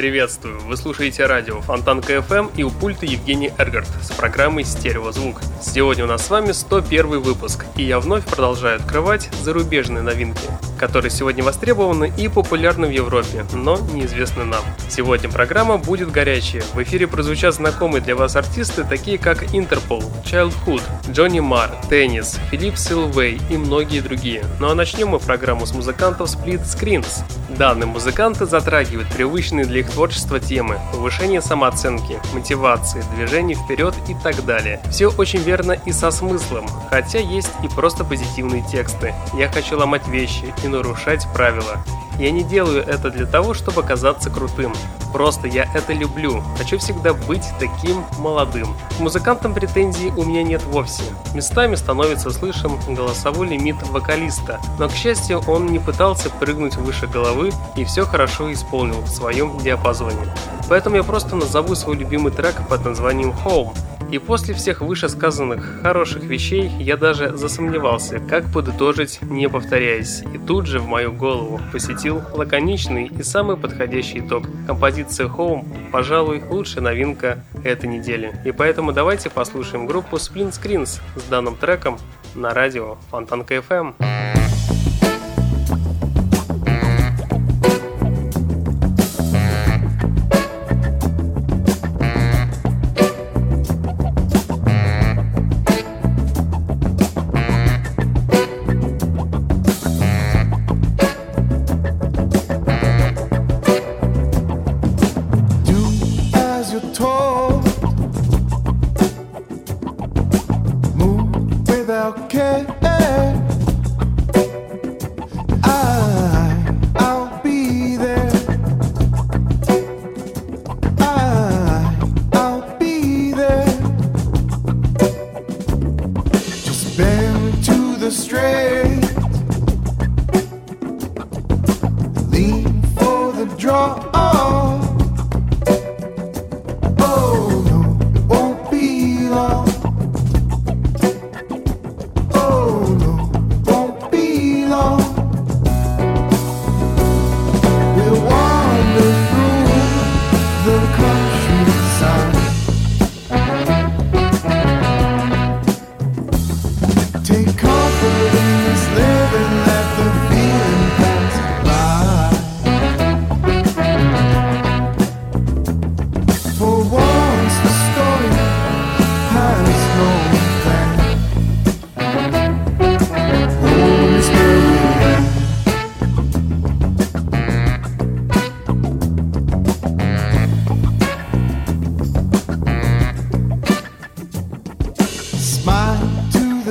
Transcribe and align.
Приветствую! 0.00 0.58
Вы 0.60 0.78
слушаете 0.78 1.26
радио 1.26 1.60
Фонтанка 1.60 2.14
FM 2.14 2.52
и 2.56 2.62
у 2.62 2.70
пульта 2.70 3.04
Евгений 3.04 3.52
Эргард 3.58 3.86
с 4.00 4.10
программой 4.10 4.64
«Стереозвук». 4.64 5.42
Сегодня 5.60 6.04
у 6.04 6.06
нас 6.06 6.24
с 6.24 6.30
вами 6.30 6.52
101 6.52 7.20
выпуск, 7.20 7.66
и 7.76 7.82
я 7.82 8.00
вновь 8.00 8.24
продолжаю 8.24 8.76
открывать 8.76 9.28
зарубежные 9.42 10.02
новинки, 10.02 10.40
которые 10.78 11.10
сегодня 11.10 11.44
востребованы 11.44 12.10
и 12.16 12.28
популярны 12.28 12.86
в 12.86 12.90
Европе, 12.90 13.44
но 13.52 13.76
неизвестны 13.92 14.44
нам. 14.44 14.64
Сегодня 14.88 15.28
программа 15.28 15.76
будет 15.76 16.10
горячая. 16.10 16.62
В 16.72 16.82
эфире 16.82 17.06
прозвучат 17.06 17.56
знакомые 17.56 18.00
для 18.00 18.16
вас 18.16 18.36
артисты, 18.36 18.84
такие 18.84 19.18
как 19.18 19.42
Interpol, 19.52 20.02
Childhood, 20.24 20.80
Джонни 21.12 21.40
Мар, 21.40 21.72
Теннис, 21.90 22.40
Филипп 22.50 22.78
Силвей 22.78 23.38
и 23.50 23.58
многие 23.58 24.00
другие. 24.00 24.46
Ну 24.60 24.70
а 24.70 24.74
начнем 24.74 25.08
мы 25.08 25.18
программу 25.18 25.66
с 25.66 25.74
музыкантов 25.74 26.30
Split 26.34 26.62
Screens. 26.64 27.22
Данные 27.50 27.86
музыканты 27.86 28.46
затрагивают 28.46 29.08
привычные 29.10 29.66
для 29.66 29.80
их 29.80 29.89
творчества 29.90 30.40
темы, 30.40 30.80
повышение 30.92 31.42
самооценки, 31.42 32.20
мотивации, 32.32 33.04
движение 33.14 33.56
вперед 33.56 33.94
и 34.08 34.14
так 34.14 34.44
далее. 34.44 34.80
Все 34.90 35.08
очень 35.08 35.40
верно 35.40 35.72
и 35.72 35.92
со 35.92 36.10
смыслом, 36.10 36.66
хотя 36.88 37.18
есть 37.18 37.50
и 37.62 37.68
просто 37.68 38.04
позитивные 38.04 38.62
тексты. 38.62 39.14
Я 39.34 39.48
хочу 39.48 39.78
ломать 39.78 40.06
вещи 40.08 40.54
и 40.64 40.68
нарушать 40.68 41.26
правила. 41.34 41.84
Я 42.20 42.32
не 42.32 42.42
делаю 42.42 42.86
это 42.86 43.10
для 43.10 43.24
того, 43.24 43.54
чтобы 43.54 43.82
казаться 43.82 44.28
крутым. 44.28 44.74
Просто 45.10 45.48
я 45.48 45.66
это 45.74 45.94
люблю. 45.94 46.42
Хочу 46.58 46.76
всегда 46.76 47.14
быть 47.14 47.46
таким 47.58 48.04
молодым. 48.18 48.76
К 48.98 49.00
музыкантам 49.00 49.54
претензий 49.54 50.10
у 50.10 50.24
меня 50.24 50.42
нет 50.42 50.62
вовсе. 50.64 51.02
Местами 51.32 51.76
становится 51.76 52.30
слышен 52.30 52.72
голосовой 52.88 53.48
лимит 53.48 53.76
вокалиста, 53.88 54.60
но, 54.78 54.90
к 54.90 54.92
счастью, 54.92 55.40
он 55.46 55.68
не 55.68 55.78
пытался 55.78 56.28
прыгнуть 56.28 56.76
выше 56.76 57.06
головы 57.06 57.52
и 57.74 57.84
все 57.84 58.04
хорошо 58.04 58.52
исполнил 58.52 59.00
в 59.00 59.08
своем 59.08 59.56
диапазоне. 59.56 60.28
Поэтому 60.68 60.96
я 60.96 61.02
просто 61.02 61.36
назову 61.36 61.74
свой 61.74 61.96
любимый 61.96 62.32
трек 62.32 62.68
под 62.68 62.84
названием 62.84 63.34
Home. 63.46 63.74
И 64.10 64.18
после 64.18 64.54
всех 64.54 64.80
вышесказанных 64.80 65.82
хороших 65.82 66.24
вещей 66.24 66.68
я 66.80 66.96
даже 66.96 67.36
засомневался, 67.36 68.18
как 68.18 68.52
подытожить, 68.52 69.20
не 69.22 69.48
повторяясь. 69.48 70.22
И 70.34 70.38
тут 70.38 70.66
же 70.66 70.80
в 70.80 70.86
мою 70.86 71.12
голову 71.12 71.60
посетил 71.70 72.20
лаконичный 72.32 73.06
и 73.06 73.22
самый 73.22 73.56
подходящий 73.56 74.18
итог. 74.18 74.44
Композиция 74.66 75.28
Home, 75.28 75.64
пожалуй, 75.92 76.42
лучшая 76.50 76.82
новинка 76.82 77.44
этой 77.62 77.88
недели. 77.88 78.34
И 78.44 78.50
поэтому 78.50 78.92
давайте 78.92 79.30
послушаем 79.30 79.86
группу 79.86 80.16
Splint 80.16 80.50
Screens 80.50 81.00
с 81.14 81.22
данным 81.30 81.56
треком 81.56 81.96
на 82.34 82.52
радио 82.52 82.96
Фонтанка 83.10 83.54
FM. 83.56 83.94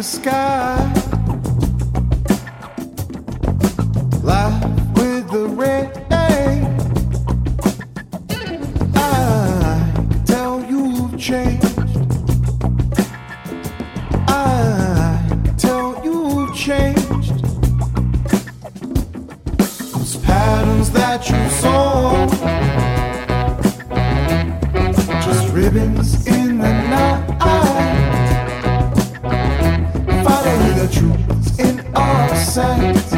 sky. 0.09 0.92
With 4.96 5.30
the. 5.31 5.47
I 8.96 10.24
tell 10.25 10.66
you've 10.66 11.18
changed. 11.20 11.66
I 14.28 15.53
tell 15.58 16.02
you've 16.03 16.56
changed. 16.56 17.44
Those 19.94 20.16
patterns 20.26 20.90
that 20.91 21.30
you 21.30 21.40
just 25.24 25.53
ribbons. 25.53 26.09
side 32.49 33.09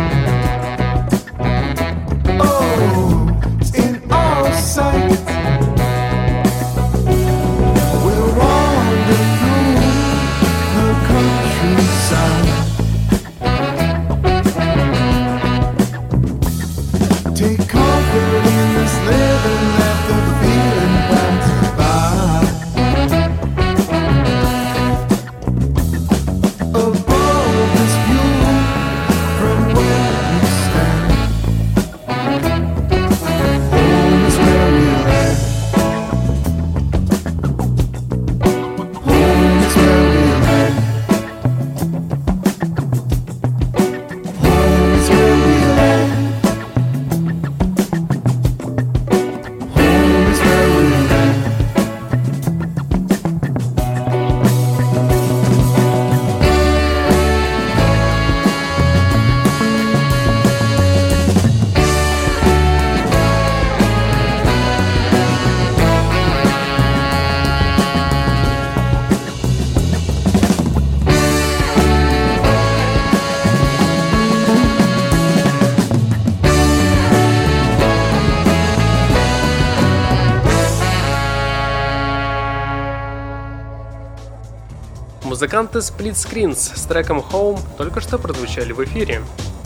Музыканты 85.42 85.80
Split 85.80 86.14
Screens 86.14 86.78
с 86.78 86.84
треком 86.84 87.18
Home 87.32 87.60
только 87.76 88.00
что 88.00 88.20
прозвучали 88.20 88.74
в 88.74 88.84
эфире. 88.84 89.24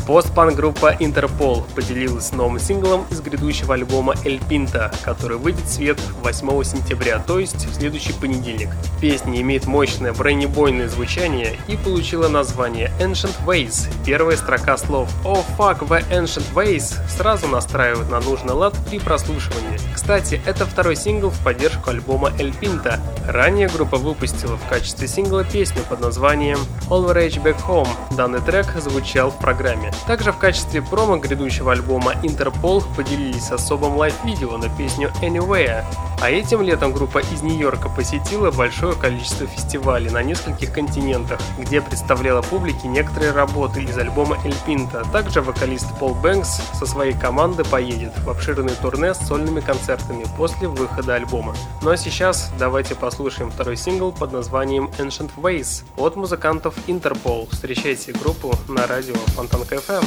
Постпанк-группа 0.07 0.95
Интерпол 0.99 1.65
поделилась 1.75 2.31
новым 2.31 2.59
синглом 2.59 3.05
из 3.11 3.19
грядущего 3.19 3.73
альбома 3.73 4.13
El 4.23 4.39
Pinta, 4.47 4.95
который 5.03 5.37
выйдет 5.37 5.65
в 5.65 5.69
свет 5.69 5.99
8 6.21 6.63
сентября, 6.63 7.19
то 7.19 7.39
есть 7.39 7.65
в 7.65 7.73
следующий 7.73 8.13
понедельник. 8.13 8.69
Песня 9.01 9.41
имеет 9.41 9.65
мощное 9.65 10.13
бронебойное 10.13 10.87
звучание 10.87 11.57
и 11.67 11.75
получила 11.75 12.29
название 12.29 12.93
Ancient 13.01 13.34
Ways. 13.45 13.87
Первая 14.05 14.37
строка 14.37 14.77
слов 14.77 15.09
Oh 15.23 15.45
fuck 15.57 15.87
the 15.87 16.03
Ancient 16.09 16.53
Ways 16.53 16.95
сразу 17.07 17.47
настраивает 17.47 18.09
на 18.09 18.19
нужный 18.19 18.53
лад 18.53 18.75
при 18.89 18.99
прослушивании. 18.99 19.79
Кстати, 19.93 20.41
это 20.45 20.65
второй 20.65 20.95
сингл 20.95 21.29
в 21.29 21.43
поддержку 21.43 21.89
альбома 21.89 22.29
El 22.37 22.57
Pinta. 22.59 22.99
Ранее 23.27 23.67
группа 23.67 23.97
выпустила 23.97 24.57
в 24.57 24.67
качестве 24.67 25.07
сингла 25.07 25.43
песню 25.43 25.81
под 25.89 26.01
названием 26.01 26.59
All 26.89 27.11
Rage 27.13 27.41
Back 27.41 27.57
Home. 27.67 27.89
Данный 28.15 28.41
трек 28.41 28.67
звучал 28.77 29.31
в 29.31 29.39
программе. 29.39 29.91
Также 30.07 30.31
в 30.31 30.37
качестве 30.37 30.81
промо 30.81 31.17
грядущего 31.17 31.71
альбома 31.71 32.13
Interpol 32.23 32.83
поделились 32.95 33.51
особым 33.51 33.95
live-видео 33.95 34.57
на 34.57 34.69
песню 34.75 35.11
Anywhere. 35.21 35.83
А 36.21 36.31
этим 36.31 36.61
летом 36.61 36.91
группа 36.91 37.19
из 37.19 37.41
Нью-Йорка 37.41 37.89
посетила 37.89 38.49
большое 38.51 38.95
количество 38.95 39.45
фестивалей 39.47 40.09
на 40.09 40.23
нескольких 40.23 40.71
континентах, 40.71 41.39
где 41.59 41.81
представляла 41.81 42.41
публике 42.41 42.87
некоторые 42.87 43.31
работы 43.31 43.83
из 43.83 43.97
альбома 43.97 44.37
El 44.43 44.55
Pintor. 44.65 45.09
Также 45.11 45.41
вокалист 45.41 45.87
Пол 45.99 46.15
Бэнкс 46.15 46.61
со 46.73 46.85
своей 46.85 47.13
командой 47.13 47.65
поедет 47.65 48.17
в 48.19 48.29
обширный 48.29 48.73
турне 48.81 49.13
с 49.13 49.19
сольными 49.19 49.59
концертами 49.59 50.25
после 50.37 50.67
выхода 50.67 51.15
альбома. 51.15 51.55
Ну 51.81 51.91
а 51.91 51.97
сейчас 51.97 52.51
давайте 52.57 52.95
послушаем 52.95 53.51
второй 53.51 53.77
сингл 53.77 54.11
под 54.11 54.31
названием 54.31 54.89
Ancient 54.97 55.31
Ways 55.37 55.83
от 55.97 56.15
музыкантов 56.15 56.75
Интерпол. 56.87 57.47
Встречайте 57.51 58.13
группу 58.13 58.53
на 58.67 58.87
радио 58.87 59.15
Фонтанка 59.35 59.75
FM. 59.75 60.05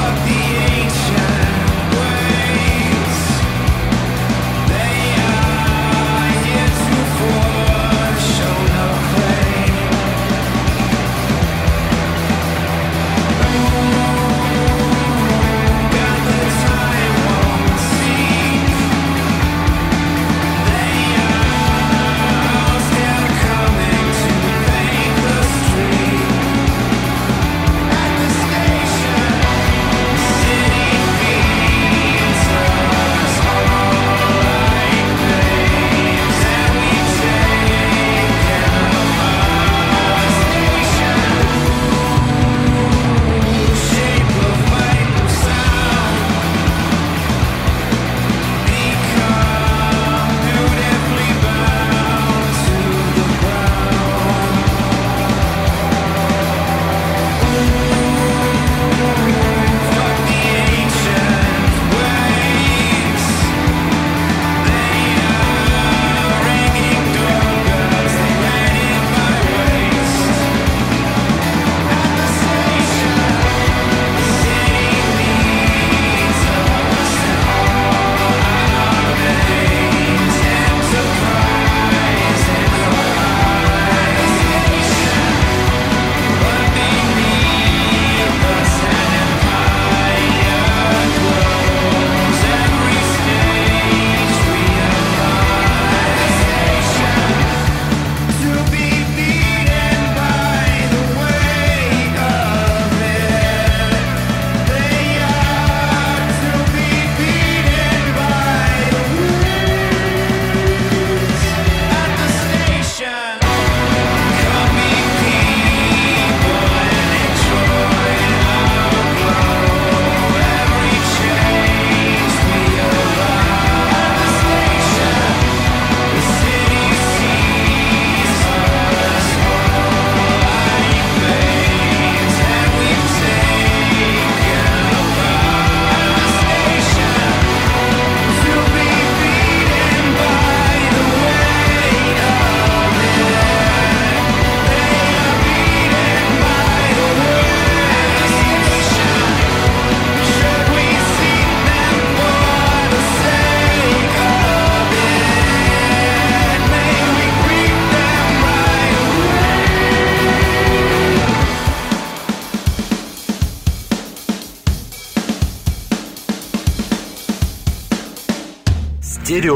Fuck 0.00 0.16
the 0.26 1.09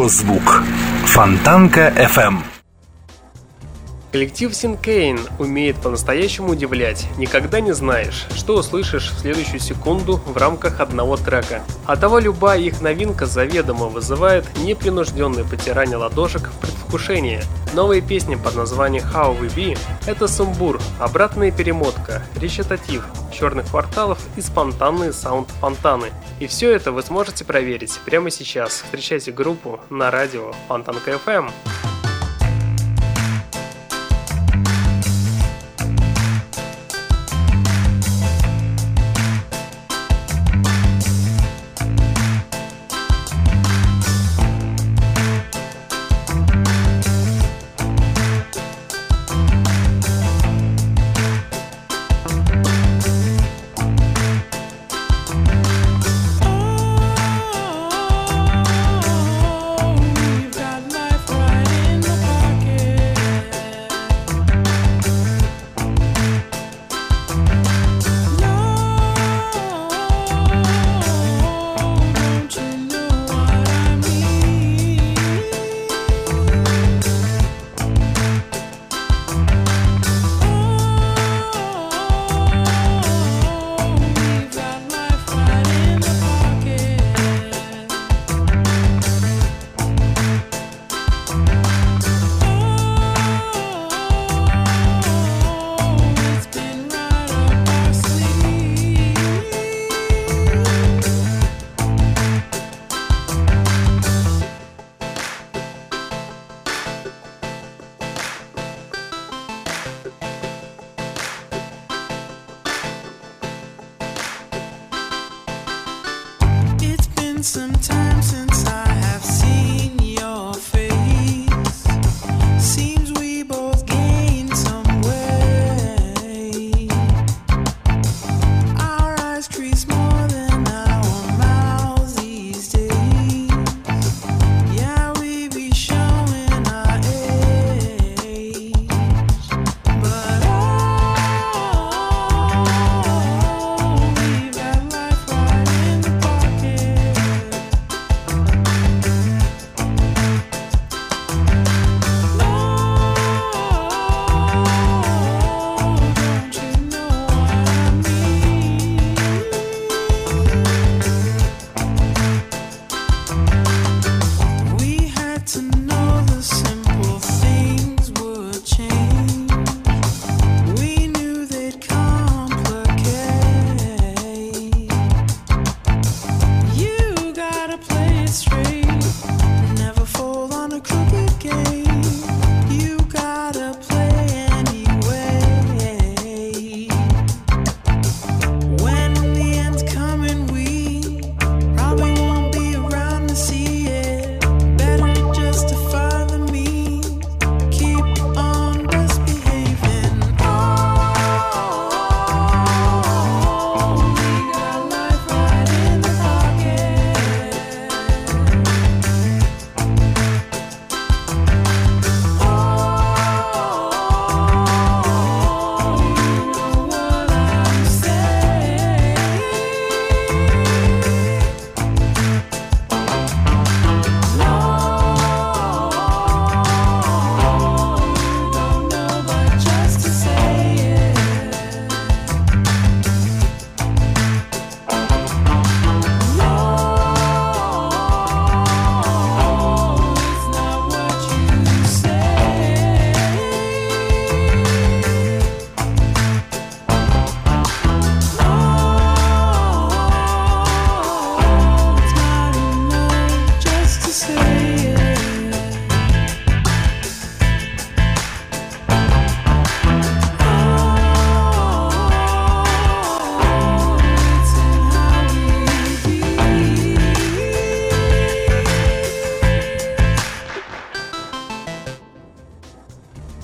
Стереозвук. 0.08 0.62
Фонтанка 1.06 1.88
FM. 1.96 2.42
Коллектив 4.12 4.54
Синкейн 4.54 5.18
умеет 5.38 5.76
по-настоящему 5.76 6.50
удивлять. 6.50 7.06
Никогда 7.16 7.60
не 7.60 7.72
знаешь, 7.72 8.26
что 8.36 8.56
услышишь 8.56 9.10
в 9.10 9.18
следующую 9.18 9.60
секунду 9.60 10.20
в 10.26 10.36
рамках 10.36 10.80
одного 10.80 11.16
трека. 11.16 11.62
А 11.86 11.96
того 11.96 12.18
любая 12.18 12.60
их 12.60 12.80
новинка 12.80 13.26
заведомо 13.26 13.86
вызывает 13.86 14.44
непринужденное 14.58 15.44
потирание 15.44 15.96
ладошек 15.96 16.50
предвкушении. 16.94 17.40
Новая 17.74 18.00
песня 18.00 18.38
под 18.38 18.54
названием 18.54 19.02
How 19.04 19.36
We 19.38 19.52
Be– 19.54 19.78
это 20.06 20.28
сумбур, 20.28 20.80
обратная 21.00 21.50
перемотка, 21.50 22.22
речитатив, 22.36 23.04
черных 23.32 23.68
кварталов 23.68 24.18
и 24.36 24.40
спонтанные 24.40 25.12
саунд-фонтаны. 25.12 26.12
И 26.38 26.46
все 26.46 26.70
это 26.70 26.92
вы 26.92 27.02
сможете 27.02 27.44
проверить 27.44 27.98
прямо 28.04 28.30
сейчас. 28.30 28.82
Встречайте 28.82 29.32
группу 29.32 29.80
на 29.90 30.12
радио 30.12 30.52
Фонтанка 30.68 31.18
FM. 31.26 31.50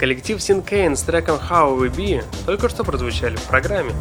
Коллектив 0.01 0.41
Синкейн 0.41 0.95
с 0.95 1.03
треком 1.03 1.37
How 1.37 1.77
We 1.77 1.95
Be 1.95 2.23
только 2.47 2.69
что 2.69 2.83
прозвучали 2.83 3.35
в 3.35 3.43
программе. 3.43 3.93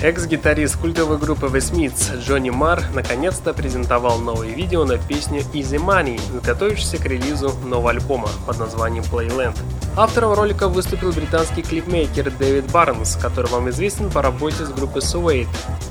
Экс-гитарист 0.00 0.78
культовой 0.78 1.18
группы 1.18 1.44
The 1.48 1.58
Smiths 1.58 2.24
Джонни 2.24 2.48
Марр 2.48 2.82
наконец-то 2.94 3.52
презентовал 3.52 4.18
новое 4.18 4.48
видео 4.48 4.86
на 4.86 4.96
песню 4.96 5.42
Easy 5.52 5.76
Money, 5.76 6.18
готовящийся 6.42 6.96
к 6.96 7.04
релизу 7.04 7.52
нового 7.66 7.90
альбома 7.90 8.30
под 8.46 8.60
названием 8.60 9.04
Playland. 9.04 9.58
Автором 9.94 10.32
ролика 10.32 10.68
выступил 10.68 11.12
британский 11.12 11.60
клипмейкер 11.60 12.30
Дэвид 12.30 12.70
Барнс, 12.72 13.16
который 13.16 13.50
вам 13.50 13.68
известен 13.68 14.10
по 14.10 14.22
работе 14.22 14.64
с 14.64 14.70
группой 14.70 15.02
Suede, 15.02 15.48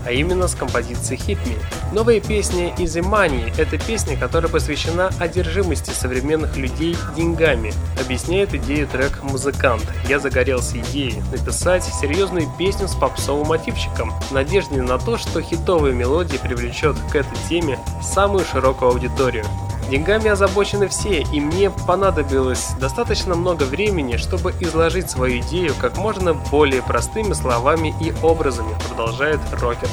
а 0.08 0.12
именно 0.12 0.48
с 0.48 0.56
композицией 0.56 1.22
Hit 1.22 1.38
Me. 1.46 1.56
Новая 1.94 2.20
песня 2.20 2.74
Easy 2.78 3.02
Money– 3.02 3.54
это 3.60 3.78
песня, 3.78 4.18
которая 4.18 4.52
посвящена 4.52 5.12
одержимости 5.20 5.92
современных 5.92 6.58
людей 6.58 6.98
деньгами, 7.16 7.74
объясняет 8.04 8.56
идею 8.56 8.88
трек 8.88 9.22
«Музыкант». 9.22 9.84
Я 10.10 10.18
загорелся 10.18 10.80
идеей 10.80 11.22
написать 11.32 11.84
серьезную 11.84 12.50
песню 12.58 12.88
с 12.88 12.96
попсовым 12.96 13.50
мотивчиком, 13.50 14.12
в 14.30 14.32
надежде 14.32 14.82
на 14.82 14.98
то, 14.98 15.20
что 15.20 15.42
хитовая 15.42 15.92
мелодия 15.92 16.40
привлечет 16.40 16.96
к 17.12 17.16
этой 17.16 17.38
теме 17.48 17.78
самую 18.02 18.46
широкую 18.46 18.94
аудиторию. 18.94 19.46
Деньгами 19.92 20.30
озабочены 20.30 20.88
все, 20.88 21.22
и 21.34 21.42
мне 21.42 21.70
понадобилось 21.70 22.70
достаточно 22.80 23.36
много 23.36 23.64
времени, 23.64 24.16
чтобы 24.16 24.54
изложить 24.62 25.10
свою 25.10 25.42
идею 25.42 25.74
как 25.82 25.98
можно 25.98 26.34
более 26.34 26.82
простыми 26.82 27.34
словами 27.34 27.94
и 28.00 28.14
образами, 28.24 28.74
продолжает 28.88 29.42
рокер. 29.52 29.90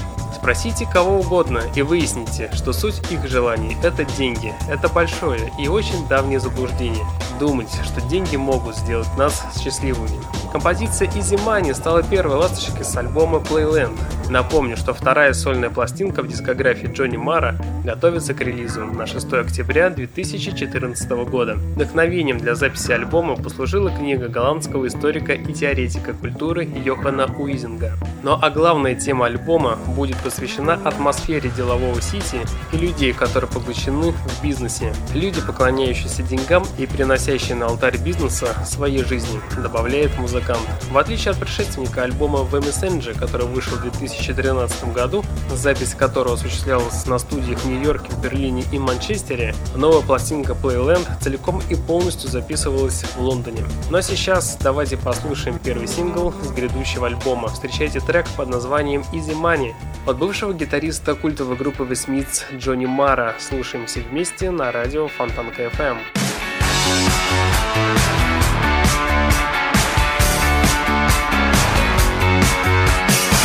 Спросите 0.48 0.88
кого 0.90 1.18
угодно 1.18 1.60
и 1.74 1.82
выясните, 1.82 2.50
что 2.54 2.72
суть 2.72 3.02
их 3.12 3.28
желаний– 3.28 3.76
это 3.82 4.06
деньги. 4.16 4.54
Это 4.66 4.88
большое 4.88 5.52
и 5.58 5.68
очень 5.68 6.08
давнее 6.08 6.40
заблуждение. 6.40 7.04
Думать, 7.38 7.68
что 7.84 8.00
деньги 8.00 8.36
могут 8.36 8.74
сделать 8.74 9.14
нас 9.18 9.44
счастливыми. 9.62 10.18
Композиция 10.50 11.06
Easy 11.08 11.36
Money 11.44 11.74
стала 11.74 12.02
первой 12.02 12.36
ласточкой 12.36 12.86
с 12.86 12.96
альбома 12.96 13.40
Playland. 13.40 13.98
Напомню, 14.30 14.78
что 14.78 14.94
вторая 14.94 15.34
сольная 15.34 15.68
пластинка 15.68 16.22
в 16.22 16.28
дискографии 16.28 16.86
Джонни 16.86 17.18
Мара 17.18 17.56
готовится 17.84 18.32
к 18.32 18.40
релизу 18.40 18.84
на 18.86 19.06
6 19.06 19.30
октября 19.34 19.90
2014 19.90 21.10
года. 21.30 21.54
Вдохновением 21.54 22.38
для 22.38 22.54
записи 22.54 22.92
альбома 22.92 23.36
послужила 23.36 23.90
книга 23.90 24.28
голландского 24.28 24.86
историка 24.86 25.34
и 25.34 25.52
теоретика 25.52 26.14
культуры 26.14 26.64
Йохана 26.64 27.26
Уизинга. 27.38 27.92
Ну 28.22 28.38
а 28.40 28.50
главная 28.50 28.94
тема 28.94 29.26
альбома 29.26 29.76
будет 29.94 30.16
посвящена 30.18 30.37
атмосфере 30.84 31.50
делового 31.50 32.00
сити 32.00 32.40
и 32.72 32.76
людей, 32.76 33.12
которые 33.12 33.50
поглощены 33.50 34.12
в 34.12 34.42
бизнесе. 34.42 34.94
Люди, 35.14 35.40
поклоняющиеся 35.40 36.22
деньгам 36.22 36.64
и 36.78 36.86
приносящие 36.86 37.56
на 37.56 37.66
алтарь 37.66 37.98
бизнеса 37.98 38.54
своей 38.66 39.04
жизни, 39.04 39.40
добавляет 39.56 40.16
музыкант. 40.18 40.60
В 40.90 40.98
отличие 40.98 41.32
от 41.32 41.38
предшественника 41.38 42.02
альбома 42.02 42.40
The 42.40 42.60
Messenger, 42.60 43.18
который 43.18 43.46
вышел 43.46 43.76
в 43.76 43.82
2013 43.82 44.92
году, 44.92 45.24
запись 45.50 45.94
которого 45.94 46.34
осуществлялась 46.34 47.06
на 47.06 47.18
студиях 47.18 47.58
в 47.60 47.66
Нью-Йорке, 47.66 48.10
в 48.10 48.20
Берлине 48.20 48.64
и 48.72 48.78
Манчестере, 48.78 49.54
новая 49.74 50.02
пластинка 50.02 50.52
Playland 50.52 51.06
целиком 51.20 51.62
и 51.68 51.74
полностью 51.74 52.30
записывалась 52.30 53.04
в 53.16 53.20
Лондоне. 53.20 53.64
А 53.92 54.02
сейчас 54.02 54.56
давайте 54.60 54.96
послушаем 54.96 55.58
первый 55.58 55.88
сингл 55.88 56.32
с 56.42 56.50
грядущего 56.52 57.06
альбома. 57.06 57.48
Встречайте 57.48 58.00
трек 58.00 58.26
под 58.36 58.48
названием 58.48 59.02
Easy 59.12 59.34
Money 59.34 59.74
от 60.06 60.18
бывшего 60.28 60.52
гитариста 60.52 61.14
культовой 61.14 61.56
группы 61.56 61.84
The 61.84 61.92
Smiths 61.92 62.44
Джонни 62.54 62.84
Мара. 62.84 63.34
Слушаемся 63.38 64.00
вместе 64.00 64.50
на 64.50 64.70
радио 64.70 65.08
Фонтанка 65.08 65.62
FM. 65.62 65.96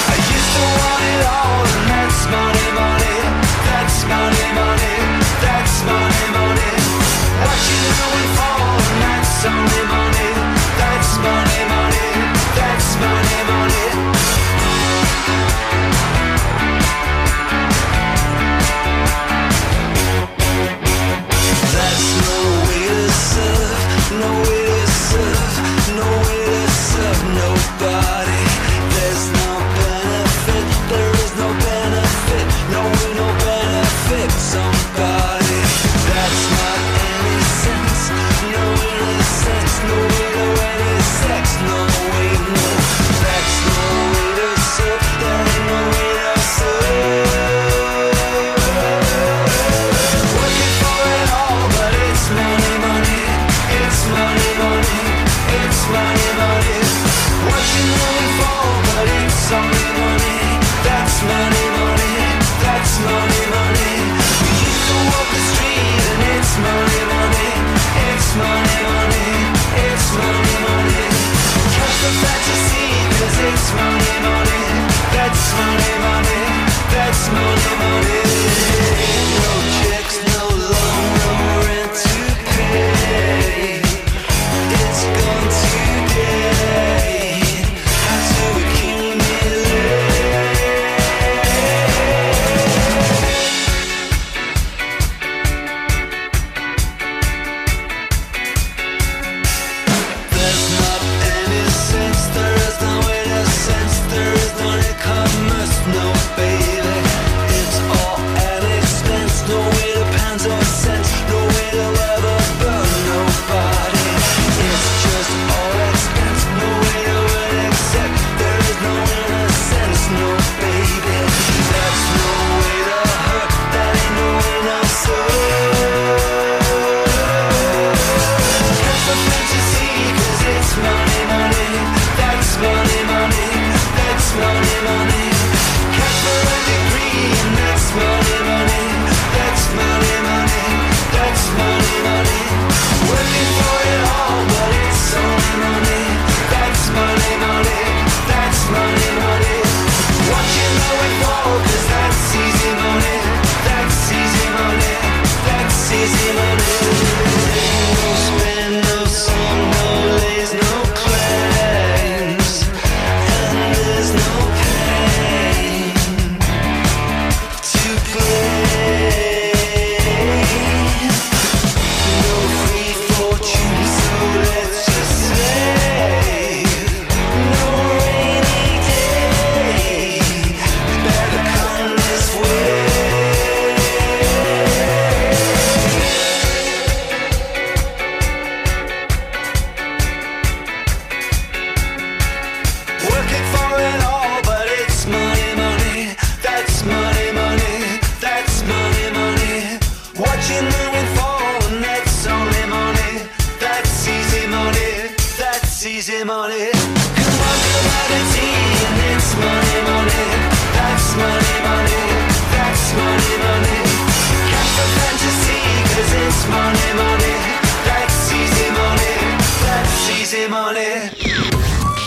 I 0.10 0.16
used 0.36 0.52
to 0.56 0.64
want 0.76 1.04
it 1.04 1.26
all, 1.26 1.54
morning. 77.84 79.43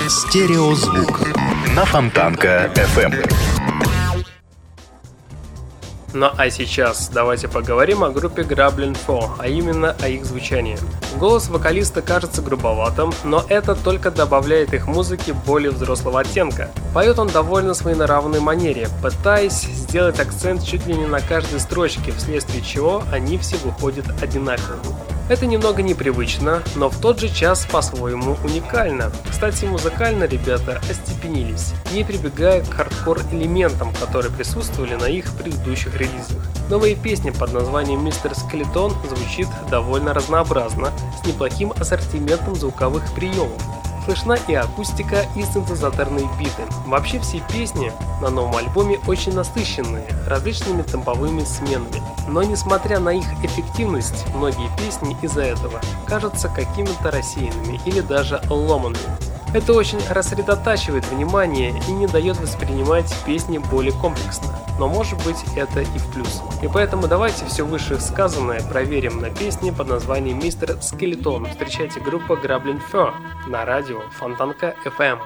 Стереозвук 0.09 1.21
на 1.75 1.87
Фонтанка 1.87 2.71
FM. 2.75 3.33
Ну 6.13 6.31
а 6.37 6.51
сейчас 6.51 7.09
давайте 7.09 7.49
поговорим 7.49 8.05
о 8.05 8.11
группе 8.11 8.43
Grablin 8.43 8.95
4, 8.95 9.37
а 9.39 9.49
именно 9.49 9.97
о 10.03 10.09
их 10.09 10.27
звучании. 10.27 10.77
Голос 11.19 11.49
вокалиста 11.49 12.03
кажется 12.03 12.43
грубоватым, 12.43 13.15
но 13.25 13.43
это 13.49 13.75
только 13.75 14.11
добавляет 14.11 14.75
их 14.75 14.87
музыке 14.87 15.33
более 15.33 15.71
взрослого 15.71 16.21
оттенка. 16.21 16.71
Поет 16.93 17.19
он 17.19 17.29
довольно 17.29 17.73
своенравной 17.73 18.41
манере, 18.41 18.91
пытаясь 19.03 19.63
сделать 19.63 20.21
акцент 20.21 20.63
чуть 20.63 20.87
ли 20.87 20.95
не 20.95 21.07
на 21.07 21.23
каждой 21.23 21.59
строчке, 21.59 22.13
вследствие 22.13 22.63
чего 22.63 23.03
они 23.11 23.39
все 23.39 23.57
выходят 23.57 24.05
одинаковыми. 24.23 25.16
Это 25.29 25.45
немного 25.45 25.83
непривычно, 25.83 26.63
но 26.77 26.89
в 26.89 27.01
тот 27.01 27.19
же 27.19 27.29
час 27.29 27.67
по-своему 27.71 28.37
уникально. 28.45 29.11
Кстати, 29.29 29.65
музыкально 29.65 30.25
ребята 30.25 30.81
остепенились, 30.89 31.73
не 31.93 32.05
прибегая 32.05 32.63
к 32.63 32.73
хардкор-элементам, 32.73 33.93
которые 33.95 34.33
присутствовали 34.33 34.95
на 34.95 35.07
их 35.07 35.33
предыдущих 35.37 35.97
релизах. 35.97 36.39
Новая 36.71 36.95
песня 36.95 37.33
под 37.33 37.53
названием 37.53 38.05
«Мистер 38.05 38.37
Скелетон» 38.37 38.93
звучит 39.09 39.49
довольно 39.69 40.15
разнообразно, 40.15 40.93
с 41.21 41.27
неплохим 41.27 41.73
ассортиментом 41.73 42.55
звуковых 42.55 43.03
приемов. 43.15 43.61
Слышна 44.07 44.39
и 44.47 44.55
акустика, 44.55 45.27
и 45.35 45.43
синтезаторные 45.43 46.29
биты. 46.39 46.63
Вообще 46.87 47.19
все 47.19 47.43
песни 47.53 47.91
на 48.23 48.31
новом 48.31 48.55
альбоме 48.55 49.01
очень 49.09 49.35
насыщенные, 49.35 50.07
различными 50.29 50.83
темповыми 50.83 51.43
сменами. 51.43 52.01
Но 52.29 52.45
несмотря 52.45 53.01
на 53.01 53.09
их 53.09 53.27
эффективность, 53.43 54.25
многие 54.33 54.71
песни 54.79 55.17
из-за 55.23 55.43
этого 55.43 55.81
кажутся 56.07 56.49
какими-то 56.49 57.11
рассеянными 57.11 57.81
или 57.85 58.01
даже 58.01 58.41
ломанными. 58.49 59.01
Это 59.57 59.73
очень 59.73 59.99
рассредотачивает 60.11 61.07
внимание 61.07 61.73
и 61.89 61.91
не 61.91 62.07
дает 62.07 62.37
воспринимать 62.37 63.11
песни 63.25 63.57
более 63.57 63.93
комплексно. 63.93 64.55
Но 64.79 64.87
может 64.87 65.19
быть 65.25 65.43
это 65.57 65.81
и 65.81 65.99
в 65.99 66.13
плюс. 66.13 66.43
И 66.63 66.69
поэтому 66.69 67.09
давайте 67.09 67.47
все 67.47 67.65
вышесказанное 67.65 68.61
проверим 68.61 69.19
на 69.19 69.31
песне 69.31 69.73
под 69.73 69.89
названием 69.89 70.41
«Мистер 70.41 70.77
Скелетон». 70.83 71.47
Встречайте 71.47 72.01
группу 72.01 72.35
Grablin 72.35 72.83
Fur 72.93 73.15
на 73.47 73.65
радио 73.65 74.03
Фонтанка 74.19 74.75
FM. 74.85 75.21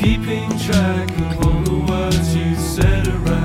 Keeping 0.00 0.48
track 0.58 1.10
of 1.10 1.44
all 1.44 1.62
the 1.62 1.78
words 1.86 2.34
you 2.34 2.54
said 2.56 3.06
around 3.06 3.39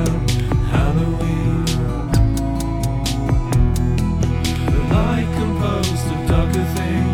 to 6.55 6.63
think 6.67 7.04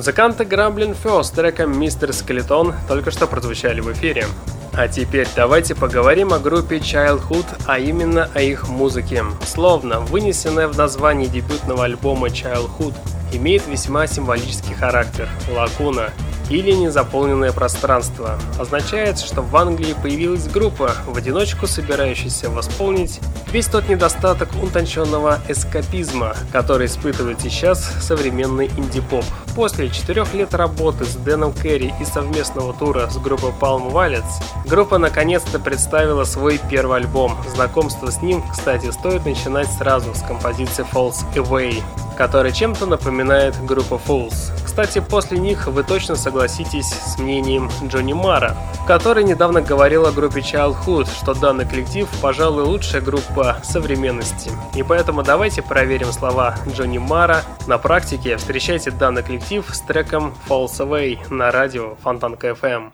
Музыканты 0.00 0.46
Грамблин 0.46 0.94
Фё 0.94 1.22
с 1.22 1.30
треком 1.30 1.78
«Мистер 1.78 2.14
Скелетон» 2.14 2.74
только 2.88 3.10
что 3.10 3.26
прозвучали 3.26 3.82
в 3.82 3.92
эфире. 3.92 4.24
А 4.72 4.88
теперь 4.88 5.28
давайте 5.36 5.74
поговорим 5.74 6.32
о 6.32 6.38
группе 6.38 6.78
Childhood, 6.78 7.44
а 7.66 7.78
именно 7.78 8.30
о 8.32 8.40
их 8.40 8.66
музыке. 8.70 9.22
Словно 9.46 10.00
вынесенная 10.00 10.68
в 10.68 10.78
название 10.78 11.28
дебютного 11.28 11.84
альбома 11.84 12.28
Childhood 12.28 12.94
имеет 13.34 13.66
весьма 13.66 14.06
символический 14.06 14.74
характер– 14.74 15.28
лакуна 15.54 16.08
или 16.48 16.72
незаполненное 16.72 17.52
пространство. 17.52 18.38
Означает, 18.58 19.18
что 19.18 19.42
в 19.42 19.54
Англии 19.54 19.94
появилась 20.02 20.48
группа, 20.48 20.92
в 21.06 21.16
одиночку 21.18 21.66
собирающаяся 21.66 22.48
восполнить 22.48 23.20
весь 23.52 23.66
тот 23.66 23.88
недостаток 23.88 24.48
утонченного 24.62 25.40
эскапизма, 25.48 26.34
который 26.52 26.86
испытывает 26.86 27.40
сейчас 27.40 27.82
современный 28.00 28.66
инди-поп. 28.76 29.24
После 29.54 29.90
четырех 29.90 30.32
лет 30.34 30.54
работы 30.54 31.04
с 31.04 31.16
Дэном 31.16 31.52
Керри 31.52 31.92
и 32.00 32.04
совместного 32.04 32.72
тура 32.72 33.08
с 33.10 33.18
группой 33.18 33.50
Palm 33.50 33.92
Violets, 33.92 34.42
группа 34.66 34.98
наконец-то 34.98 35.58
представила 35.58 36.24
свой 36.24 36.60
первый 36.70 36.98
альбом. 36.98 37.36
Знакомство 37.54 38.10
с 38.10 38.22
ним, 38.22 38.42
кстати, 38.50 38.90
стоит 38.90 39.24
начинать 39.24 39.70
сразу 39.72 40.14
с 40.14 40.20
композиции 40.20 40.84
Falls 40.92 41.16
Away, 41.34 41.82
которая 42.20 42.52
чем-то 42.52 42.84
напоминает 42.84 43.56
группу 43.64 43.94
Fools. 43.94 44.52
Кстати, 44.62 45.00
после 45.00 45.38
них 45.38 45.68
вы 45.68 45.82
точно 45.82 46.16
согласитесь 46.16 46.90
с 46.90 47.18
мнением 47.18 47.70
Джонни 47.82 48.12
Мара, 48.12 48.58
который 48.86 49.24
недавно 49.24 49.62
говорил 49.62 50.04
о 50.04 50.12
группе 50.12 50.40
Childhood, 50.40 51.08
что 51.08 51.32
данный 51.32 51.66
коллектив, 51.66 52.06
пожалуй, 52.20 52.64
лучшая 52.64 53.00
группа 53.00 53.56
современности. 53.62 54.50
И 54.74 54.82
поэтому 54.82 55.22
давайте 55.22 55.62
проверим 55.62 56.12
слова 56.12 56.56
Джонни 56.68 56.98
Мара. 56.98 57.40
На 57.66 57.78
практике 57.78 58.36
встречайте 58.36 58.90
данный 58.90 59.22
коллектив 59.22 59.64
с 59.66 59.80
треком 59.80 60.34
Falls 60.46 60.78
Away 60.78 61.32
на 61.32 61.50
радио 61.50 61.96
Фонтанка 62.02 62.48
FM. 62.48 62.90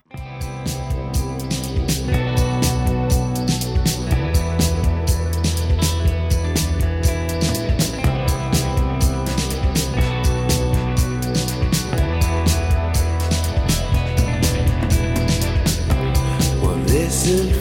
Listen 17.26 17.55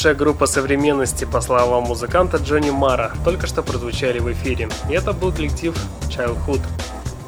Лучшая 0.00 0.14
группа 0.14 0.46
современности, 0.46 1.26
по 1.26 1.42
словам 1.42 1.82
музыканта 1.84 2.38
Джонни 2.38 2.70
Мара, 2.70 3.12
только 3.22 3.46
что 3.46 3.62
прозвучали 3.62 4.18
в 4.18 4.32
эфире. 4.32 4.70
И 4.88 4.94
это 4.94 5.12
был 5.12 5.30
коллектив 5.30 5.76
Childhood. 6.08 6.62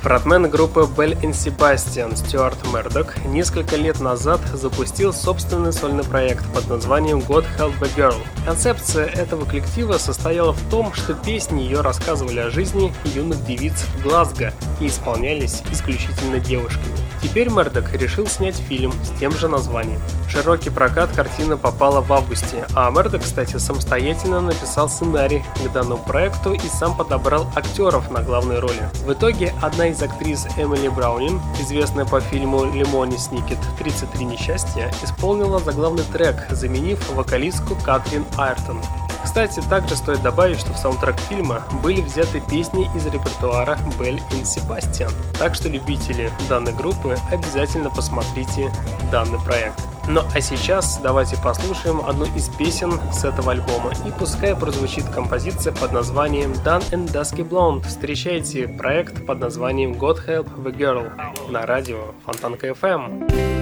Фронтмен 0.01 0.49
группы 0.49 0.81
Bell 0.81 1.21
and 1.21 1.33
Sebastian 1.33 2.17
Стюарт 2.17 2.57
Мердок 2.73 3.23
несколько 3.27 3.77
лет 3.77 4.01
назад 4.01 4.41
запустил 4.55 5.13
собственный 5.13 5.75
сольный 5.75 6.03
проект 6.03 6.51
под 6.55 6.67
названием 6.71 7.19
God 7.19 7.45
Help 7.59 7.75
a 7.83 7.89
Girl. 7.95 8.17
Концепция 8.47 9.05
этого 9.05 9.45
коллектива 9.45 9.99
состояла 9.99 10.53
в 10.53 10.71
том, 10.71 10.95
что 10.95 11.13
песни 11.13 11.61
ее 11.61 11.83
рассказывали 11.83 12.41
о 12.41 12.49
жизни 12.49 12.95
юных 13.15 13.45
девиц 13.45 13.85
в 13.99 14.03
Глазго 14.03 14.55
и 14.81 14.87
исполнялись 14.87 15.63
исключительно 15.71 16.41
девушками. 16.41 17.02
Теперь 17.23 17.49
Мердок 17.49 17.93
решил 17.93 18.27
снять 18.27 18.57
фильм 18.57 18.93
с 19.05 19.19
тем 19.19 19.31
же 19.33 19.49
названием. 19.49 20.01
Широкий 20.29 20.71
прокат 20.71 21.11
картина 21.13 21.57
попала 21.57 22.01
в 22.01 22.13
августе, 22.13 22.67
а 22.75 22.91
Мердок, 22.91 23.23
кстати, 23.23 23.59
самостоятельно 23.59 24.41
написал 24.41 24.89
сценарий 24.89 25.45
к 25.65 25.73
данному 25.73 26.03
проекту 26.03 26.53
и 26.53 26.69
сам 26.69 26.97
подобрал 26.97 27.47
актеров 27.55 28.11
на 28.11 28.23
главные 28.23 28.59
роли. 28.59 28.91
В 29.07 29.13
итоге 29.13 29.55
одна 29.63 29.89
из 29.89 30.03
актрис 30.03 30.47
Эмили 30.57 30.89
Браунин, 30.89 31.41
известная 31.61 32.05
по 32.05 32.21
фильму 32.21 32.65
«Лемони 32.65 33.17
Сникет. 33.17 33.59
33 33.79 34.25
несчастья», 34.25 34.93
исполнила 35.03 35.61
заглавный 35.61 36.05
трек, 36.13 36.47
заменив 36.51 36.99
вокалистку 37.15 37.77
Катрин 37.77 38.25
Айртон. 38.37 38.81
Кстати, 39.25 39.61
также 39.69 39.97
стоит 39.97 40.23
добавить, 40.23 40.59
что 40.59 40.73
в 40.73 40.79
саундтрек 40.79 41.19
фильма 41.21 41.63
были 41.83 42.01
взяты 42.01 42.41
песни 42.41 42.89
из 42.95 43.07
репертуара 43.07 43.79
Белль 43.99 44.21
и 44.39 44.45
Себастьян. 44.45 45.13
Так 45.39 45.55
что 45.55 45.69
любители 45.69 46.31
данной 46.49 46.73
группы 46.73 47.17
обязательно 47.31 47.91
посмотрите 47.91 48.73
данный 49.11 49.39
проект. 49.41 49.81
Ну 50.09 50.21
а 50.35 50.41
сейчас 50.41 50.99
давайте 51.01 51.37
послушаем 51.37 52.01
одну 52.05 52.27
из 52.35 52.49
песен 52.49 53.01
с 53.13 53.25
этого 53.25 53.53
альбома 53.53 53.93
и 54.05 54.11
пускай 54.11 54.57
прозвучит 54.57 55.05
композиция 55.09 55.73
под 55.73 55.93
названием 55.93 56.53
Done 56.53 56.91
and 56.91 57.13
Dusky 57.13 57.49
Blonde. 57.49 57.87
Встречайте 57.87 58.67
проект 58.67 59.25
под 59.25 59.39
названием 59.39 59.93
God 59.93 60.27
Help 60.27 60.49
the 60.65 60.77
Girl 60.77 61.11
на 61.51 61.67
радио 61.67 62.15
Фонтанка 62.25 62.69
FM. 62.69 63.62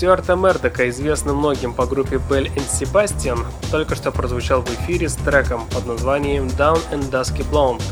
Стюарта 0.00 0.34
Мердока, 0.34 0.88
известный 0.88 1.34
многим 1.34 1.74
по 1.74 1.84
группе 1.84 2.16
Bell 2.16 2.50
and 2.54 2.66
Sebastian, 2.70 3.44
только 3.70 3.94
что 3.94 4.10
прозвучал 4.10 4.62
в 4.62 4.68
эфире 4.70 5.10
с 5.10 5.14
треком 5.16 5.66
под 5.66 5.84
названием 5.84 6.46
Down 6.46 6.80
and 6.90 7.10
Dusky 7.10 7.44
Blonde. 7.52 7.82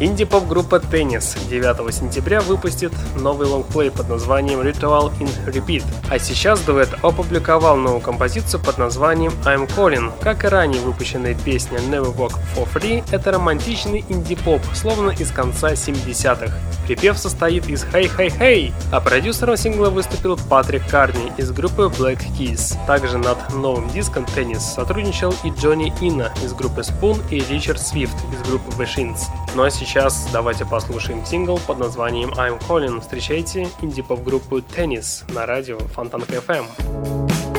Инди-поп-группа 0.00 0.76
Tennis 0.76 1.36
9 1.50 1.92
сентября 1.92 2.40
выпустит 2.40 2.92
новый 3.16 3.48
лонгплей 3.48 3.90
под 3.90 4.08
названием 4.08 4.60
Ritual 4.60 5.12
in 5.18 5.28
Repeat. 5.46 5.82
А 6.08 6.20
сейчас 6.20 6.60
дуэт 6.60 6.90
опубликовал 7.02 7.76
новую 7.76 8.00
композицию 8.00 8.60
под 8.60 8.78
названием 8.78 9.32
I'm 9.44 9.68
Calling. 9.74 10.12
Как 10.20 10.44
и 10.44 10.48
ранее 10.48 10.80
выпущенная 10.82 11.34
песня 11.34 11.78
Never 11.78 12.14
Walk 12.14 12.34
for 12.54 12.68
Free, 12.72 13.02
это 13.10 13.32
романтичный 13.32 14.04
инди-поп, 14.08 14.62
словно 14.72 15.10
из 15.10 15.32
конца 15.32 15.72
70-х. 15.72 16.56
Припев 16.86 17.18
состоит 17.18 17.68
из 17.68 17.82
«Hey, 17.86 18.08
hey, 18.16 18.32
hey», 18.38 18.72
а 18.92 19.00
продюсером 19.00 19.56
сингла 19.56 19.90
выступил 19.90 20.38
Патрик 20.48 20.86
Карни 20.88 21.32
из 21.36 21.50
группы 21.50 21.92
Black 21.98 22.20
Keys. 22.38 22.76
Также 22.86 23.18
над 23.18 23.52
новым 23.52 23.90
диском 23.90 24.24
«Теннис» 24.26 24.62
сотрудничал 24.62 25.34
и 25.42 25.50
Джонни 25.50 25.92
Инна 26.00 26.32
из 26.44 26.52
группы 26.52 26.82
Spoon 26.82 27.20
и 27.30 27.40
Ричард 27.52 27.80
Свифт 27.80 28.16
из 28.32 28.48
группы 28.48 28.70
The 28.80 28.86
Shins. 28.86 29.22
Ну 29.54 29.62
а 29.64 29.70
сейчас 29.70 30.28
давайте 30.32 30.64
послушаем 30.64 31.24
сингл 31.24 31.58
под 31.66 31.78
названием 31.78 32.30
«I'm 32.30 32.60
Calling». 32.68 33.00
Встречайте 33.00 33.68
инди-поп-группу 33.82 34.60
«Теннис» 34.60 35.24
на 35.34 35.46
радио 35.46 35.78
Фонтанка 35.78 36.34
FM. 36.34 37.57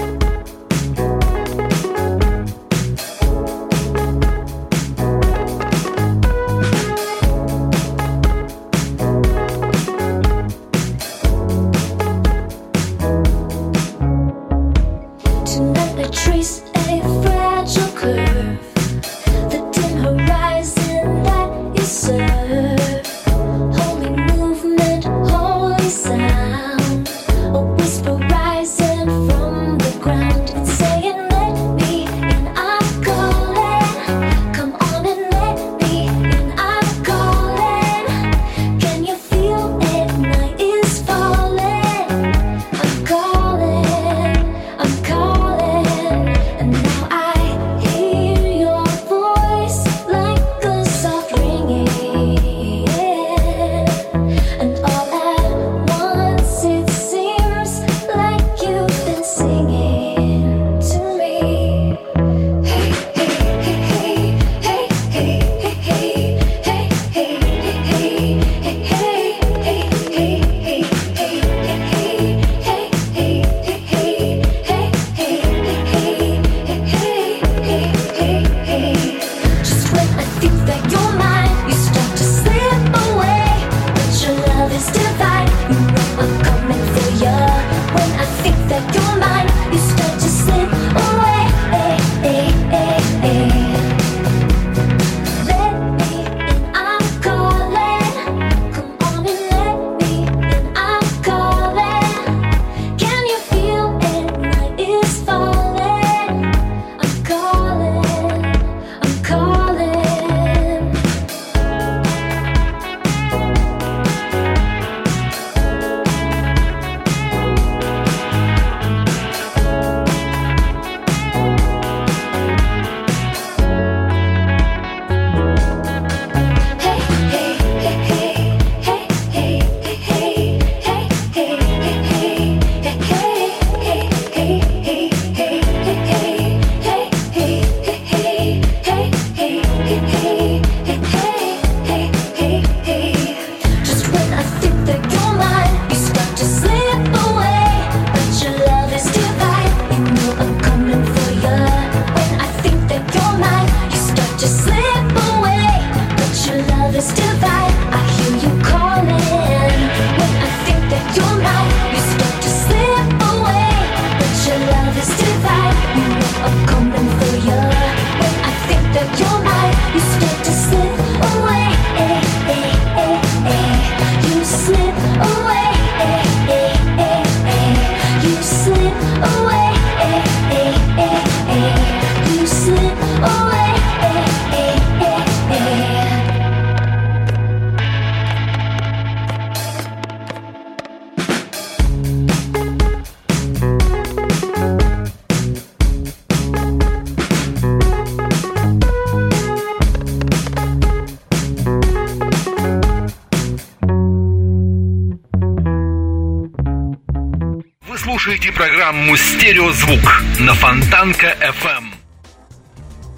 Программу 208.89 209.15
«Стереозвук» 209.17 210.23
на 210.39 210.53
Фонтанка 210.55 211.35
FM. 211.41 211.93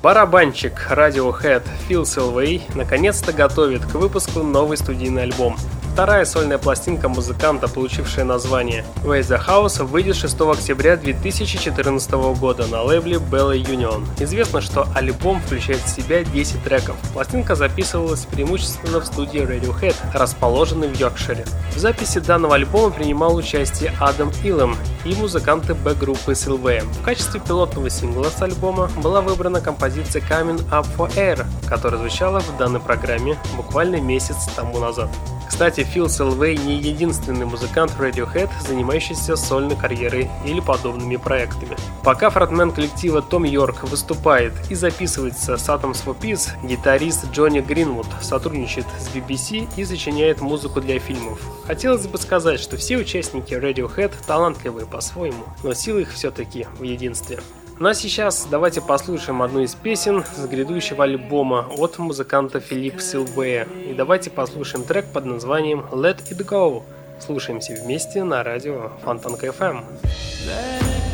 Барабанщик 0.04 0.74
Radiohead 0.90 1.64
Фил 1.88 2.06
Силвей 2.06 2.62
наконец-то 2.76 3.32
готовит 3.32 3.86
к 3.86 3.94
выпуску 3.94 4.44
новый 4.44 4.76
студийный 4.76 5.24
альбом. 5.24 5.56
Вторая 5.94 6.24
сольная 6.24 6.58
пластинка 6.58 7.10
музыканта, 7.10 7.68
получившая 7.68 8.24
название 8.24 8.86
Way 9.04 9.20
the 9.20 9.46
House, 9.46 9.84
выйдет 9.84 10.16
6 10.16 10.40
октября 10.40 10.96
2014 10.96 12.12
года 12.40 12.66
на 12.68 12.82
лейбле 12.82 13.18
Bella 13.18 13.62
Union. 13.62 14.08
Известно, 14.18 14.62
что 14.62 14.88
альбом 14.96 15.42
включает 15.42 15.82
в 15.82 15.90
себя 15.90 16.24
10 16.24 16.64
треков. 16.64 16.96
Пластинка 17.14 17.56
записывалась 17.56 18.26
преимущественно 18.26 19.02
в 19.02 19.06
студии 19.06 19.42
Radiohead, 19.42 19.96
расположенной 20.14 20.88
в 20.88 20.98
Йоркшире. 20.98 21.46
В 21.76 21.78
записи 21.78 22.20
данного 22.20 22.56
альбома 22.56 22.92
принимал 22.92 23.36
участие 23.36 23.94
Адам 24.00 24.32
Илэм 24.46 24.78
и 25.04 25.14
музыканты 25.14 25.76
Б-группы 25.76 26.36
Силвея. 26.36 26.84
В 26.84 27.04
качестве 27.04 27.42
пилотного 27.42 27.90
сингла 27.90 28.30
с 28.30 28.42
альбома 28.42 28.90
была 29.04 29.20
выбрана 29.20 29.60
композиция 29.60 30.22
Coming 30.22 30.66
Up 30.70 30.88
for 30.98 31.14
Air, 31.16 31.46
которая 31.68 32.00
звучала 32.00 32.40
в 32.40 32.58
данной 32.58 32.80
программе 32.80 33.38
буквально 33.58 33.98
месяц 34.00 34.48
тому 34.56 34.80
назад. 34.80 35.10
Кстати, 35.52 35.84
Фил 35.84 36.10
Селвей 36.10 36.56
не 36.56 36.78
единственный 36.78 37.46
музыкант 37.46 37.92
Radiohead, 38.00 38.50
занимающийся 38.66 39.36
сольной 39.36 39.76
карьерой 39.76 40.30
или 40.46 40.62
подобными 40.62 41.18
проектами. 41.18 41.76
Пока 42.04 42.30
фронтмен 42.30 42.72
коллектива 42.72 43.22
Том 43.22 43.44
Йорк 43.44 43.84
выступает 43.84 44.54
и 44.70 44.76
записывается 44.76 45.58
с 45.58 45.70
Atoms 45.70 46.04
for 46.06 46.18
Peace, 46.18 46.50
гитарист 46.66 47.30
Джонни 47.34 47.60
Гринвуд 47.60 48.08
сотрудничает 48.22 48.88
с 48.98 49.14
BBC 49.14 49.68
и 49.76 49.84
сочиняет 49.84 50.40
музыку 50.40 50.80
для 50.80 51.00
фильмов. 51.00 51.42
Хотелось 51.68 52.08
бы 52.08 52.18
сказать, 52.18 52.60
что 52.62 52.78
все 52.78 52.98
участники 52.98 53.54
Radiohead 53.54 54.14
талантливые 54.26 54.88
по-своему, 54.88 55.44
но 55.64 55.74
сила 55.74 56.00
их 56.00 56.14
все-таки 56.14 56.66
в 56.80 56.84
единстве. 56.84 57.42
Ну 57.82 57.88
а 57.88 57.96
сейчас 57.96 58.46
давайте 58.46 58.80
послушаем 58.80 59.42
одну 59.42 59.62
из 59.62 59.74
песен 59.74 60.24
с 60.24 60.46
грядущего 60.46 61.04
альбома 61.04 61.66
от 61.80 61.98
музыканта 61.98 62.60
Филипп 62.60 63.02
Силвея. 63.02 63.68
И 63.90 63.96
давайте 63.96 64.30
послушаем 64.30 64.86
трек 64.86 65.08
под 65.12 65.26
названием 65.26 65.80
Let 65.90 66.20
It 66.30 66.46
Go. 66.46 66.84
Слушаемся 67.20 67.74
вместе 67.74 68.24
на 68.24 68.44
радио 68.44 68.92
Фонтанка 69.04 69.48
FM. 69.48 69.84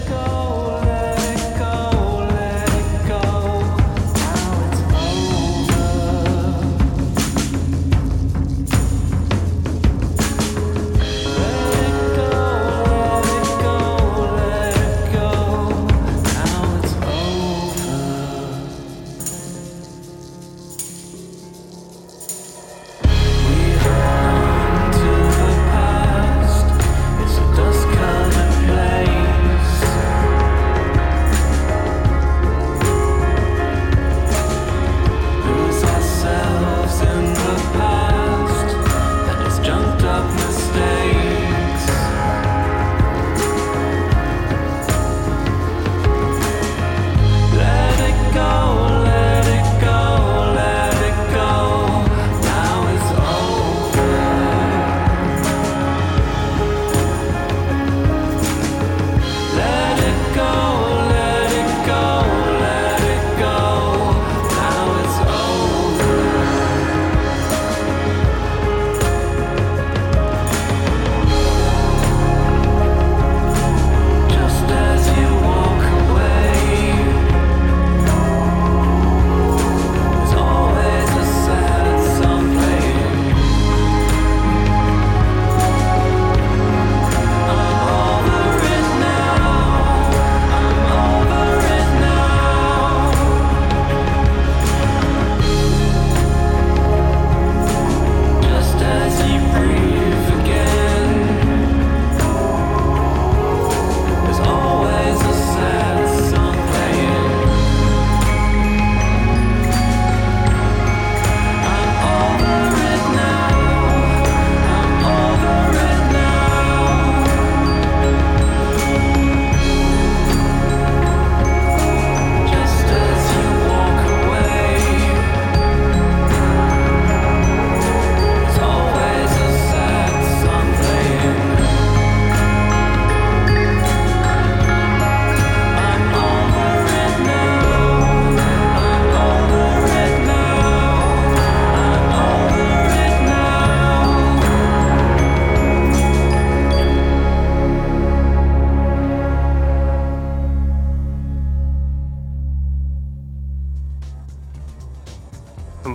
It's 0.10 0.67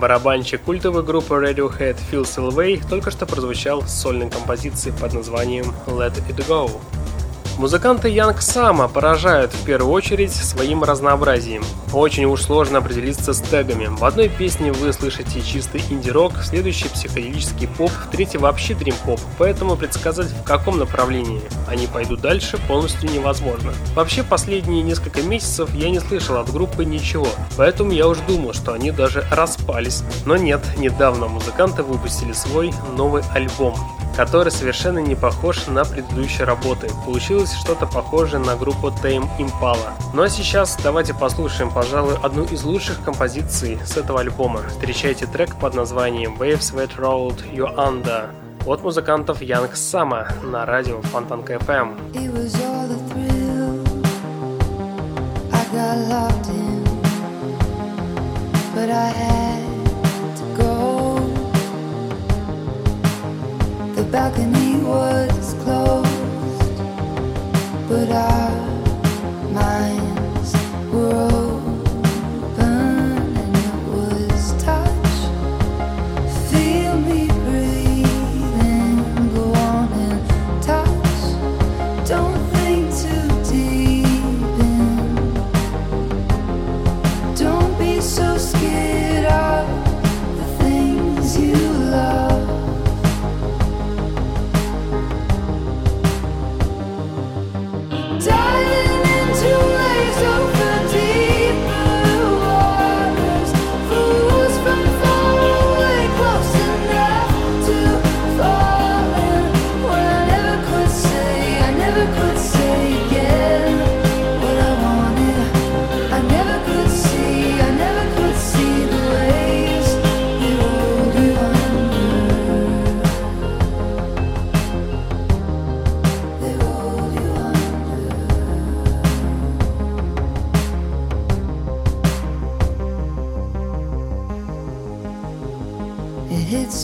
Барабанщик 0.02 0.62
культовой 0.62 1.04
группы 1.04 1.36
Radiohead 1.36 1.96
Фил 2.10 2.24
Силвей 2.24 2.82
только 2.90 3.12
что 3.12 3.24
прозвучал 3.24 3.82
сольной 3.82 4.28
композицией 4.28 4.92
под 4.98 5.12
названием 5.12 5.66
Let 5.86 6.14
It 6.28 6.44
Go. 6.48 6.68
Музыканты 7.58 8.08
Янг 8.08 8.40
Сама 8.40 8.88
поражают 8.88 9.52
в 9.52 9.64
первую 9.64 9.92
очередь 9.92 10.32
своим 10.32 10.82
разнообразием. 10.82 11.62
Очень 11.92 12.24
уж 12.24 12.42
сложно 12.42 12.78
определиться 12.78 13.34
с 13.34 13.40
тегами. 13.40 13.86
В 13.86 14.04
одной 14.04 14.28
песне 14.28 14.72
вы 14.72 14.92
слышите 14.92 15.42
чистый 15.42 15.82
инди-рок, 15.90 16.38
в 16.38 16.44
следующей 16.44 16.88
психоделический 16.88 17.68
поп, 17.68 17.90
в 17.90 18.10
третьей 18.10 18.40
вообще 18.40 18.74
дрим-поп, 18.74 19.20
поэтому 19.38 19.76
предсказать 19.76 20.30
в 20.30 20.42
каком 20.42 20.78
направлении 20.78 21.42
они 21.68 21.86
пойдут 21.86 22.22
дальше 22.22 22.58
полностью 22.66 23.10
невозможно. 23.10 23.72
Вообще 23.94 24.24
последние 24.24 24.82
несколько 24.82 25.22
месяцев 25.22 25.72
я 25.74 25.90
не 25.90 26.00
слышал 26.00 26.38
от 26.38 26.50
группы 26.50 26.84
ничего, 26.84 27.28
поэтому 27.56 27.92
я 27.92 28.08
уж 28.08 28.18
думал, 28.26 28.54
что 28.54 28.72
они 28.72 28.90
даже 28.90 29.24
распались. 29.30 30.02
Но 30.24 30.36
нет, 30.36 30.60
недавно 30.78 31.28
музыканты 31.28 31.82
выпустили 31.82 32.32
свой 32.32 32.72
новый 32.96 33.22
альбом 33.34 33.76
который 34.16 34.50
совершенно 34.50 34.98
не 34.98 35.14
похож 35.14 35.66
на 35.66 35.84
предыдущие 35.84 36.46
работы. 36.46 36.88
Получилось 37.04 37.52
что-то 37.52 37.86
похожее 37.86 38.40
на 38.40 38.56
группу 38.56 38.88
Tame 38.88 39.28
Impala. 39.38 39.92
Ну 40.14 40.22
а 40.22 40.28
сейчас 40.28 40.78
давайте 40.82 41.14
послушаем, 41.14 41.70
пожалуй, 41.70 42.16
одну 42.22 42.44
из 42.44 42.62
лучших 42.64 43.02
композиций 43.04 43.78
с 43.84 43.96
этого 43.96 44.20
альбома. 44.20 44.62
Встречайте 44.68 45.26
трек 45.26 45.56
под 45.56 45.74
названием 45.74 46.36
Waves 46.38 46.74
That 46.74 46.96
Rolled 46.98 47.42
You 47.52 47.74
Under 47.76 48.30
от 48.66 48.82
музыкантов 48.82 49.42
Young 49.42 49.72
Sama 49.72 50.28
на 50.44 50.64
радио 50.66 51.00
locked 56.08 56.48
in, 56.48 56.84
but 58.74 58.90
I 58.90 59.08
had 59.08 59.71
balcony 64.12 64.76
was 64.76 65.54
closed, 65.64 66.76
but 67.88 68.10
our 68.10 68.50
minds 69.50 70.52
were 70.92 71.14
open, 71.14 71.41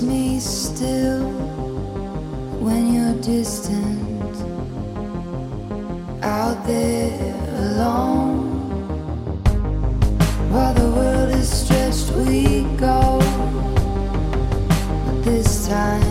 me 0.03 0.39
still 0.39 1.29
when 2.61 2.93
you're 2.93 3.21
distant 3.21 4.37
out 6.23 6.65
there 6.67 7.35
alone. 7.59 8.49
While 10.51 10.75
the 10.75 10.91
world 10.91 11.31
is 11.31 11.49
stretched, 11.49 12.11
we 12.13 12.65
go. 12.77 13.19
But 15.05 15.23
this 15.25 15.69
time, 15.69 16.08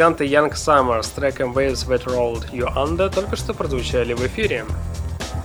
Музыканты 0.00 0.24
Young 0.24 0.50
Summer 0.52 1.02
с 1.02 1.10
треком 1.10 1.52
Waves 1.52 1.86
That 1.86 2.06
Rolled 2.06 2.50
You 2.52 2.74
Under 2.74 3.10
только 3.10 3.36
что 3.36 3.52
прозвучали 3.52 4.14
в 4.14 4.26
эфире. 4.26 4.64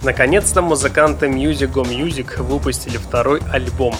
Наконец-то 0.01 0.61
музыканты 0.61 1.27
Music 1.27 1.73
Go 1.73 1.83
Music 1.83 2.41
выпустили 2.41 2.95
второй 2.95 3.41
альбом. 3.51 3.93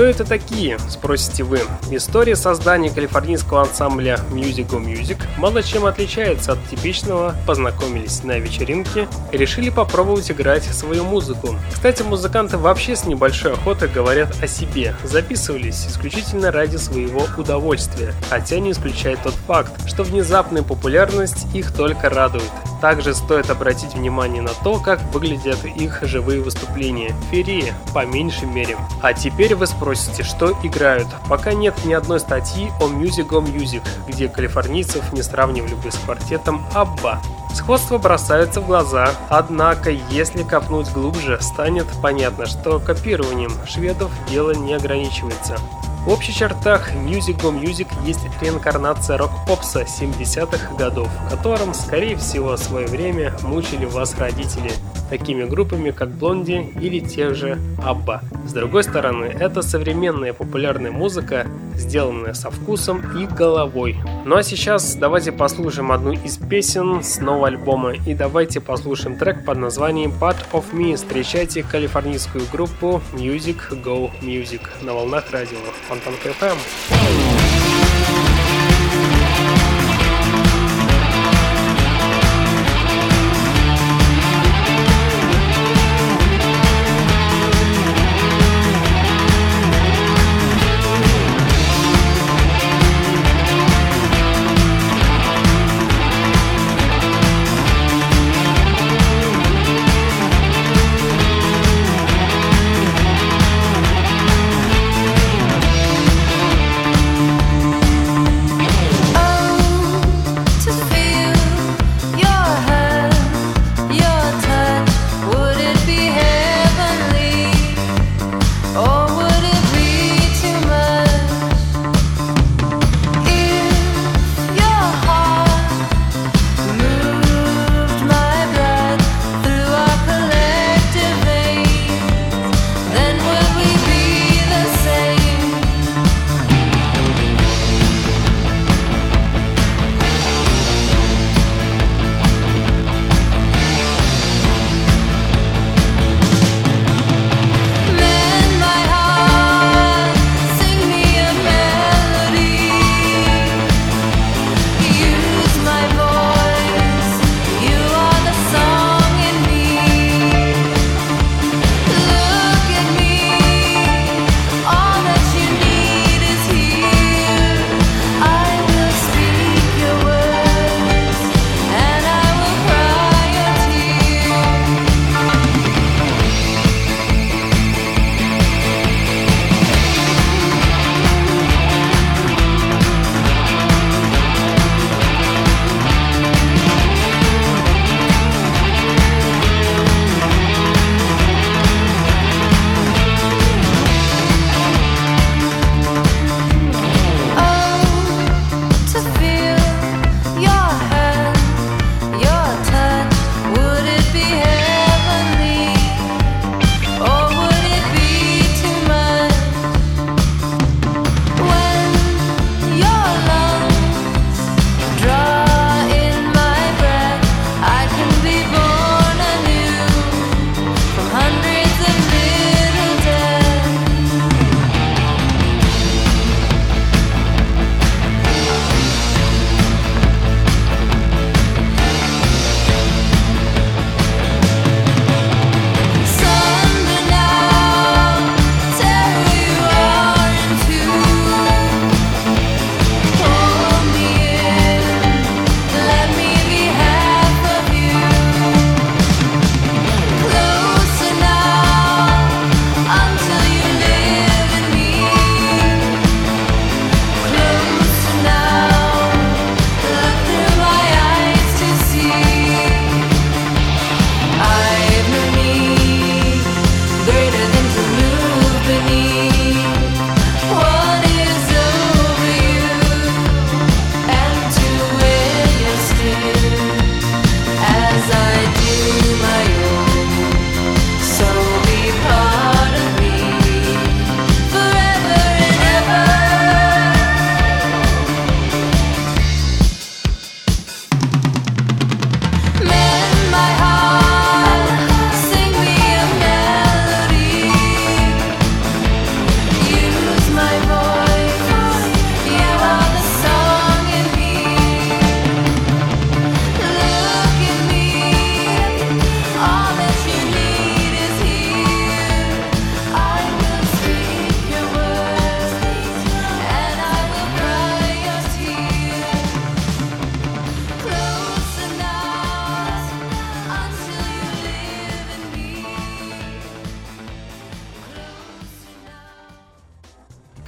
Кто 0.00 0.08
это 0.08 0.24
такие, 0.24 0.78
спросите 0.88 1.42
вы. 1.42 1.60
История 1.90 2.34
создания 2.34 2.88
калифорнийского 2.88 3.60
ансамбля 3.60 4.18
Music 4.30 4.66
Go 4.66 4.82
Music 4.82 5.18
мало 5.36 5.62
чем 5.62 5.84
отличается 5.84 6.52
от 6.52 6.68
типичного 6.70 7.34
«познакомились 7.46 8.24
на 8.24 8.38
вечеринке» 8.38 9.08
и 9.30 9.36
решили 9.36 9.68
попробовать 9.68 10.30
играть 10.30 10.64
свою 10.64 11.04
музыку. 11.04 11.54
Кстати, 11.70 12.02
музыканты 12.02 12.56
вообще 12.56 12.96
с 12.96 13.04
небольшой 13.04 13.52
охотой 13.52 13.90
говорят 13.90 14.34
о 14.42 14.46
себе, 14.46 14.94
записывались 15.04 15.86
исключительно 15.86 16.50
ради 16.50 16.78
своего 16.78 17.26
удовольствия, 17.36 18.14
хотя 18.30 18.58
не 18.58 18.70
исключает 18.70 19.22
тот 19.22 19.34
факт, 19.34 19.86
что 19.86 20.02
внезапная 20.02 20.62
популярность 20.62 21.46
их 21.52 21.74
только 21.74 22.08
радует. 22.08 22.50
Также 22.80 23.14
стоит 23.14 23.50
обратить 23.50 23.94
внимание 23.94 24.42
на 24.42 24.52
то, 24.64 24.78
как 24.80 25.02
выглядят 25.12 25.64
их 25.64 26.00
живые 26.02 26.40
выступления. 26.40 27.14
Ферии, 27.30 27.74
по 27.92 28.06
меньшей 28.06 28.48
мере. 28.48 28.76
А 29.02 29.12
теперь 29.12 29.54
вы 29.54 29.66
спросите, 29.66 30.22
что 30.22 30.56
играют. 30.62 31.08
Пока 31.28 31.52
нет 31.52 31.74
ни 31.84 31.92
одной 31.92 32.20
статьи 32.20 32.70
о 32.80 32.88
Music 32.88 33.28
Go 33.28 33.44
Music, 33.44 33.82
где 34.08 34.28
калифорнийцев 34.28 35.12
не 35.12 35.22
сравнивали 35.22 35.74
бы 35.74 35.90
с 35.90 35.96
квартетом 35.96 36.64
Абба. 36.74 37.20
Сходство 37.54 37.98
бросается 37.98 38.60
в 38.60 38.66
глаза, 38.66 39.10
однако, 39.28 39.90
если 39.90 40.44
копнуть 40.44 40.90
глубже, 40.92 41.38
станет 41.40 41.86
понятно, 42.00 42.46
что 42.46 42.78
копированием 42.78 43.52
шведов 43.66 44.10
дело 44.28 44.52
не 44.52 44.74
ограничивается. 44.74 45.58
В 46.06 46.08
общих 46.08 46.34
чертах 46.34 46.94
Music 46.94 47.38
Go 47.42 47.52
Music 47.52 47.86
есть 48.06 48.20
реинкарнация 48.40 49.18
рок-попса 49.18 49.82
70-х 49.82 50.74
годов, 50.76 51.10
которым, 51.28 51.74
скорее 51.74 52.16
всего, 52.16 52.56
свое 52.56 52.86
время 52.86 53.34
мучили 53.42 53.84
вас 53.84 54.18
родители, 54.18 54.70
такими 55.10 55.44
группами 55.44 55.90
как 55.90 56.08
Блонди 56.10 56.72
или 56.80 57.00
те 57.00 57.34
же 57.34 57.58
Абба. 57.84 58.22
С 58.46 58.54
другой 58.54 58.82
стороны, 58.84 59.26
это 59.26 59.60
современная 59.60 60.32
популярная 60.32 60.90
музыка, 60.90 61.46
сделанная 61.74 62.32
со 62.32 62.50
вкусом 62.50 63.02
и 63.18 63.26
головой. 63.26 63.98
Ну 64.24 64.36
а 64.36 64.42
сейчас 64.42 64.94
давайте 64.96 65.32
послушаем 65.32 65.92
одну 65.92 66.12
из 66.12 66.36
песен 66.36 67.02
с 67.02 67.18
нового 67.20 67.48
альбома 67.48 67.94
и 67.94 68.14
давайте 68.14 68.60
послушаем 68.60 69.16
трек 69.16 69.44
под 69.46 69.58
названием 69.58 70.12
Part 70.12 70.36
of 70.52 70.72
Me. 70.72 70.94
Встречайте 70.94 71.62
калифорнийскую 71.62 72.44
группу 72.52 73.00
Music 73.14 73.70
Go 73.82 74.10
Music 74.20 74.60
на 74.82 74.92
волнах 74.92 75.30
радио 75.30 75.58
Фонтанка 75.88 76.28
FM. 76.28 77.39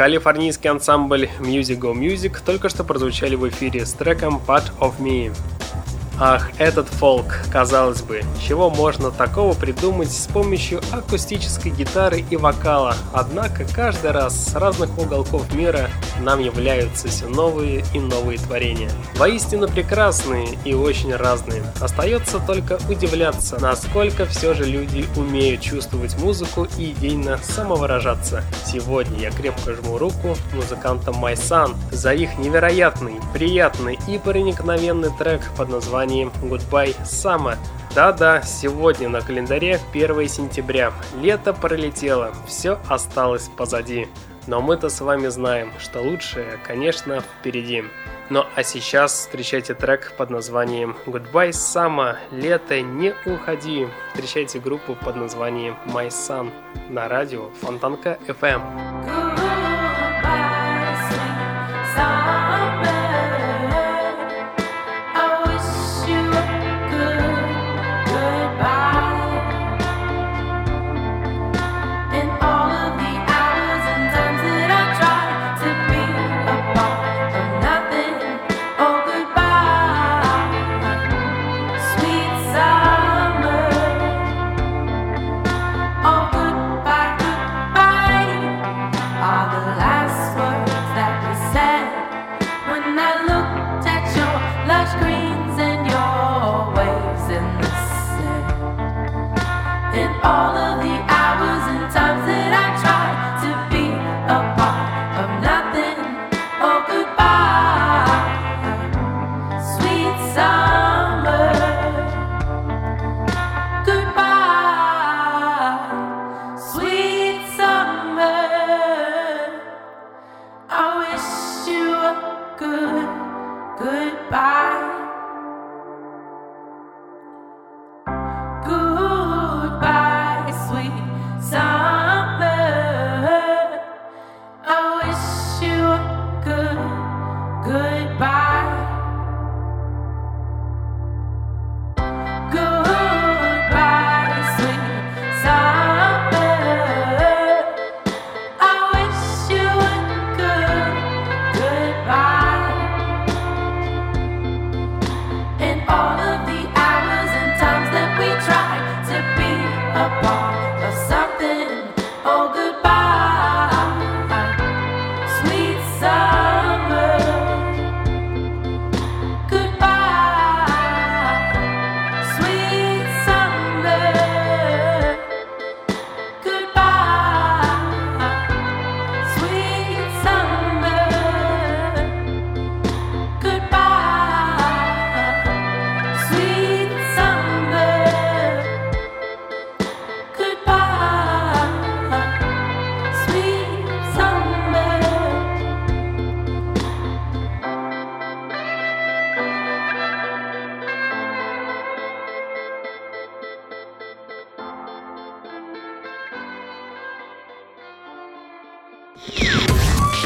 Калифорнийский 0.03 0.69
ансамбль 0.69 1.29
Music 1.39 1.79
Go 1.79 1.95
Music 1.95 2.39
только 2.45 2.69
что 2.69 2.83
прозвучали 2.83 3.37
в 3.37 3.49
эфире 3.49 3.87
с 3.87 3.93
треком 3.93 4.43
Part 4.45 4.77
of 4.81 4.95
Me. 4.99 5.33
Ах, 6.25 6.51
этот 6.59 6.87
фолк, 6.87 7.41
казалось 7.51 8.01
бы, 8.01 8.23
чего 8.41 8.71
можно 8.71 9.11
такого 9.11 9.55
придумать 9.55 10.13
с 10.13 10.29
помощью 10.29 10.81
акустической 10.93 11.73
гитары 11.73 12.25
и 12.31 12.37
вокала, 12.37 12.95
однако 13.13 13.65
каждый 13.65 14.13
раз 14.13 14.37
с 14.37 14.55
разных 14.55 14.97
уголков 14.97 15.53
мира 15.53 15.91
нам 16.21 16.39
являются 16.39 17.09
все 17.09 17.27
новые 17.27 17.85
и 17.93 17.99
новые 17.99 18.39
творения. 18.39 18.89
Воистину 19.17 19.67
прекрасные 19.67 20.57
и 20.65 20.75
очень 20.75 21.13
разные. 21.13 21.65
Остается 21.81 22.39
только 22.39 22.79
удивляться, 22.89 23.59
насколько 23.61 24.25
все 24.27 24.55
же 24.55 24.65
люди 24.65 25.05
умеют 25.17 25.61
чувствовать 25.61 26.17
музыку 26.19 26.69
и 26.79 26.93
идейно 26.93 27.41
самовыражаться. 27.43 28.45
Сегодня 28.65 29.19
я 29.19 29.33
крепко 29.33 29.75
жму 29.75 29.99
руку 29.99 30.37
музыкантам 30.55 31.17
Sun 31.25 31.75
за 31.91 32.15
их 32.15 32.39
невероятный, 32.39 33.15
приятный 33.35 33.99
и 34.07 34.19
проникновенный 34.19 35.11
трек 35.19 35.41
под 35.57 35.69
названием 35.69 36.12
Goodbye 36.21 36.95
Summer. 37.05 37.57
Да-да, 37.95 38.43
сегодня 38.43 39.09
на 39.09 39.21
календаре 39.21 39.81
1 39.93 40.29
сентября. 40.29 40.93
Лето 41.21 41.53
пролетело, 41.53 42.33
все 42.47 42.79
осталось 42.89 43.51
позади. 43.57 44.09
Но 44.47 44.61
мы-то 44.61 44.89
с 44.89 45.01
вами 45.01 45.29
знаем, 45.29 45.73
что 45.79 46.01
лучшее, 46.01 46.59
конечно, 46.67 47.21
впереди. 47.21 47.85
Ну 48.31 48.45
а 48.55 48.63
сейчас 48.63 49.13
встречайте 49.13 49.75
трек 49.75 50.15
под 50.17 50.31
названием 50.31 50.97
Goodbye 51.07 51.51
Summer. 51.51 52.17
Лето, 52.31 52.81
не 52.81 53.15
уходи. 53.27 53.87
Встречайте 54.13 54.59
группу 54.59 54.95
под 54.95 55.17
названием 55.17 55.77
My 55.87 56.09
Sun 56.09 56.51
на 56.89 57.09
радио 57.09 57.51
Фонтанка 57.61 58.19
FM. 58.27 58.63
Sweet 61.95 62.42
all 100.23 100.57
of 100.57 100.82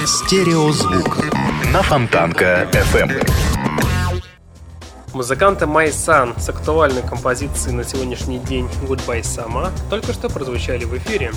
Стереозвук 0.06 1.18
на 1.72 1.82
Фонтанка 1.82 2.68
FM. 2.72 3.28
Музыканты 5.12 5.64
My 5.64 5.88
Sun 5.88 6.38
с 6.38 6.48
актуальной 6.48 7.02
композицией 7.02 7.74
на 7.74 7.82
сегодняшний 7.82 8.38
день 8.38 8.68
Goodbye 8.82 9.22
Summer 9.22 9.72
только 9.90 10.12
что 10.12 10.28
прозвучали 10.28 10.84
в 10.84 10.96
эфире. 10.96 11.32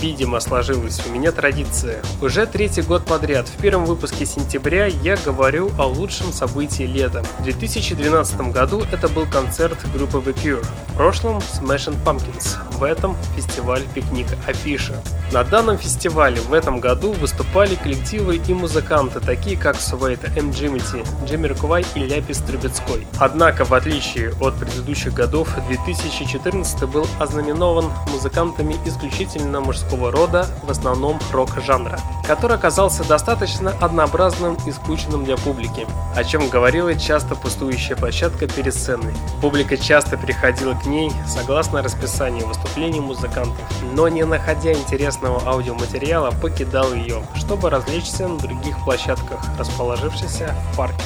Видимо, 0.00 0.40
сложилась 0.40 0.98
у 1.06 1.12
меня 1.12 1.30
традиция. 1.30 2.02
Уже 2.22 2.46
третий 2.46 2.80
год 2.80 3.04
подряд 3.04 3.46
в 3.48 3.60
первом 3.60 3.84
выпуске 3.84 4.24
сентября 4.24 4.86
я 4.86 5.18
говорю 5.18 5.70
о 5.76 5.84
лучшем 5.84 6.32
событии 6.32 6.84
лета. 6.84 7.22
В 7.38 7.42
2012 7.42 8.40
году 8.50 8.82
это 8.90 9.08
был 9.08 9.26
концерт 9.26 9.76
группы 9.94 10.18
The 10.18 10.34
Cure. 10.34 10.66
В 10.88 10.94
прошлом 10.96 11.36
Smashing 11.38 12.02
Pumpkins. 12.02 12.56
В 12.78 12.82
этом 12.82 13.14
фестиваль 13.36 13.82
«Пикник 13.94 14.26
Афиша». 14.46 14.94
На 15.32 15.44
данном 15.44 15.76
фестивале 15.76 16.40
в 16.40 16.54
этом 16.54 16.80
году 16.80 17.12
выступали 17.12 17.74
коллективы 17.74 18.36
и 18.36 18.54
музыканты, 18.54 19.20
такие 19.20 19.56
как 19.56 19.78
Суэйта, 19.78 20.28
М. 20.36 20.50
Джимити, 20.50 21.04
Джиммерквай 21.26 21.84
и 21.94 22.00
Ляпис 22.00 22.38
Трубецкой. 22.38 23.06
Однако, 23.18 23.66
в 23.66 23.74
отличие 23.74 24.32
от 24.40 24.54
предыдущих 24.56 25.12
годов, 25.12 25.48
2014 25.68 26.88
был 26.88 27.06
ознаменован 27.20 27.92
музыкантами 28.10 28.76
исключительно 28.86 29.60
мужского 29.60 29.89
рода, 30.10 30.46
в 30.62 30.70
основном 30.70 31.18
рок-жанра, 31.32 31.98
который 32.26 32.56
оказался 32.56 33.04
достаточно 33.04 33.72
однообразным 33.80 34.56
и 34.66 34.72
скучным 34.72 35.24
для 35.24 35.36
публики, 35.36 35.86
о 36.14 36.24
чем 36.24 36.48
говорила 36.48 36.94
часто 36.94 37.34
пустующая 37.34 37.96
площадка 37.96 38.46
перед 38.46 38.74
сценой. 38.74 39.14
Публика 39.40 39.76
часто 39.76 40.16
приходила 40.16 40.74
к 40.74 40.86
ней 40.86 41.10
согласно 41.26 41.82
расписанию 41.82 42.46
выступлений 42.46 43.00
музыкантов, 43.00 43.64
но 43.92 44.08
не 44.08 44.24
находя 44.24 44.72
интересного 44.72 45.42
аудиоматериала, 45.46 46.30
покидал 46.30 46.92
ее, 46.94 47.22
чтобы 47.34 47.70
развлечься 47.70 48.28
на 48.28 48.38
других 48.38 48.82
площадках, 48.84 49.40
расположившихся 49.58 50.54
в 50.72 50.76
парке. 50.76 51.04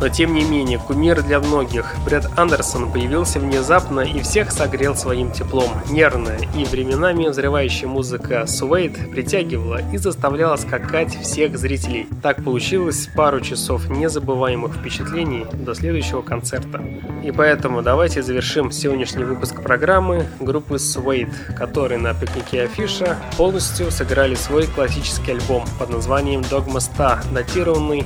Но 0.00 0.08
тем 0.08 0.34
не 0.34 0.44
менее, 0.44 0.78
кумир 0.78 1.22
для 1.22 1.40
многих, 1.40 1.94
Брэд 2.04 2.26
Андерсон 2.36 2.92
появился 2.92 3.40
внезапно 3.40 4.00
и 4.00 4.20
всех 4.20 4.52
согрел 4.52 4.94
своим 4.94 5.30
теплом. 5.32 5.70
Нервная 5.90 6.38
и 6.54 6.64
временами 6.64 7.28
взрывающая 7.28 7.88
музыка 7.88 8.46
Суэйд 8.46 9.10
притягивала 9.10 9.80
и 9.92 9.96
заставляла 9.96 10.56
скакать 10.56 11.16
всех 11.22 11.58
зрителей. 11.58 12.06
Так 12.22 12.44
получилось 12.44 13.08
пару 13.16 13.40
часов 13.40 13.88
незабываемых 13.88 14.74
впечатлений 14.74 15.46
до 15.52 15.74
следующего 15.74 16.22
концерта. 16.22 16.82
И 17.24 17.32
поэтому 17.32 17.82
давайте 17.82 18.22
завершим 18.22 18.70
сегодняшний 18.70 19.24
выпуск 19.24 19.62
программы 19.62 20.26
группы 20.40 20.76
Suede, 20.76 21.32
которые 21.56 21.98
на 21.98 22.14
пикнике 22.14 22.62
Афиша 22.62 23.16
полностью 23.36 23.90
сыграли 23.90 24.34
свой 24.34 24.66
классический 24.66 25.32
альбом 25.32 25.64
под 25.78 25.90
названием 25.90 26.42
Dogma 26.42 26.80
100, 26.80 27.32
датированный 27.32 28.04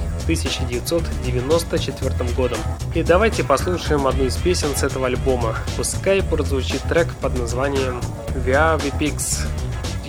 1994 1.80 2.32
годом. 2.34 2.58
И 2.94 3.02
давайте 3.02 3.42
послушаем 3.42 4.06
одну 4.06 4.24
из 4.24 4.36
песен 4.36 4.76
с 4.76 4.82
этого 4.82 5.06
альбома. 5.06 5.56
Пускай 5.76 6.22
прозвучит 6.22 6.82
трек 6.82 7.14
под 7.14 7.38
названием 7.38 8.00
We 8.34 8.52
Are 8.52 8.78
The 8.78 8.92
Pigs. 8.98 9.46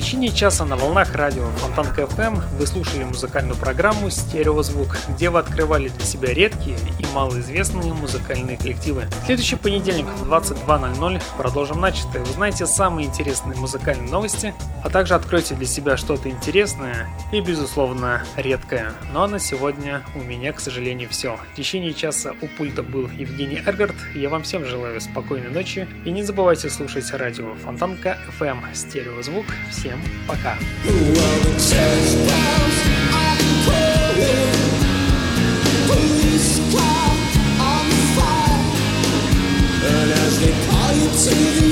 Течение 0.01 0.31
часа 0.31 0.65
на 0.65 0.75
волнах 0.77 1.13
радио 1.13 1.45
Фонтанка 1.57 1.85
FM 1.93 2.41
вы 2.57 2.65
слушали 2.65 3.03
музыкальную 3.03 3.55
программу 3.55 4.09
«Стереозвук», 4.09 4.97
где 5.09 5.29
вы 5.29 5.37
открывали 5.37 5.89
для 5.89 6.03
себя 6.03 6.33
редкие 6.33 6.75
и 6.97 7.05
малоизвестные 7.13 7.93
музыкальные 7.93 8.57
коллективы. 8.57 9.05
В 9.21 9.25
следующий 9.27 9.57
понедельник 9.57 10.07
в 10.07 10.27
22.00 10.27 11.21
продолжим 11.37 11.79
начатое. 11.79 12.23
Узнаете 12.23 12.65
самые 12.65 13.07
интересные 13.07 13.55
музыкальные 13.59 14.09
новости, 14.09 14.55
а 14.83 14.89
также 14.89 15.13
откройте 15.13 15.53
для 15.53 15.67
себя 15.67 15.97
что-то 15.97 16.31
интересное 16.31 17.07
и, 17.31 17.39
безусловно, 17.39 18.23
редкое. 18.35 18.93
Ну 19.13 19.21
а 19.21 19.27
на 19.27 19.37
сегодня 19.37 20.01
у 20.15 20.23
меня, 20.23 20.51
к 20.51 20.59
сожалению, 20.59 21.09
все. 21.09 21.37
В 21.53 21.55
течение 21.55 21.93
часа 21.93 22.33
у 22.41 22.47
пульта 22.47 22.81
был 22.81 23.07
Евгений 23.07 23.61
Эргард. 23.63 23.95
Я 24.15 24.29
вам 24.29 24.41
всем 24.41 24.65
желаю 24.65 24.99
спокойной 24.99 25.51
ночи 25.51 25.87
и 26.05 26.11
не 26.11 26.23
забывайте 26.23 26.71
слушать 26.71 27.11
радио 27.11 27.53
Фонтанка 27.63 28.17
FM 28.39 28.63
«Стереозвук». 28.73 29.45
Всем 29.69 29.90
пока! 30.27 30.57
Stay 41.21 41.70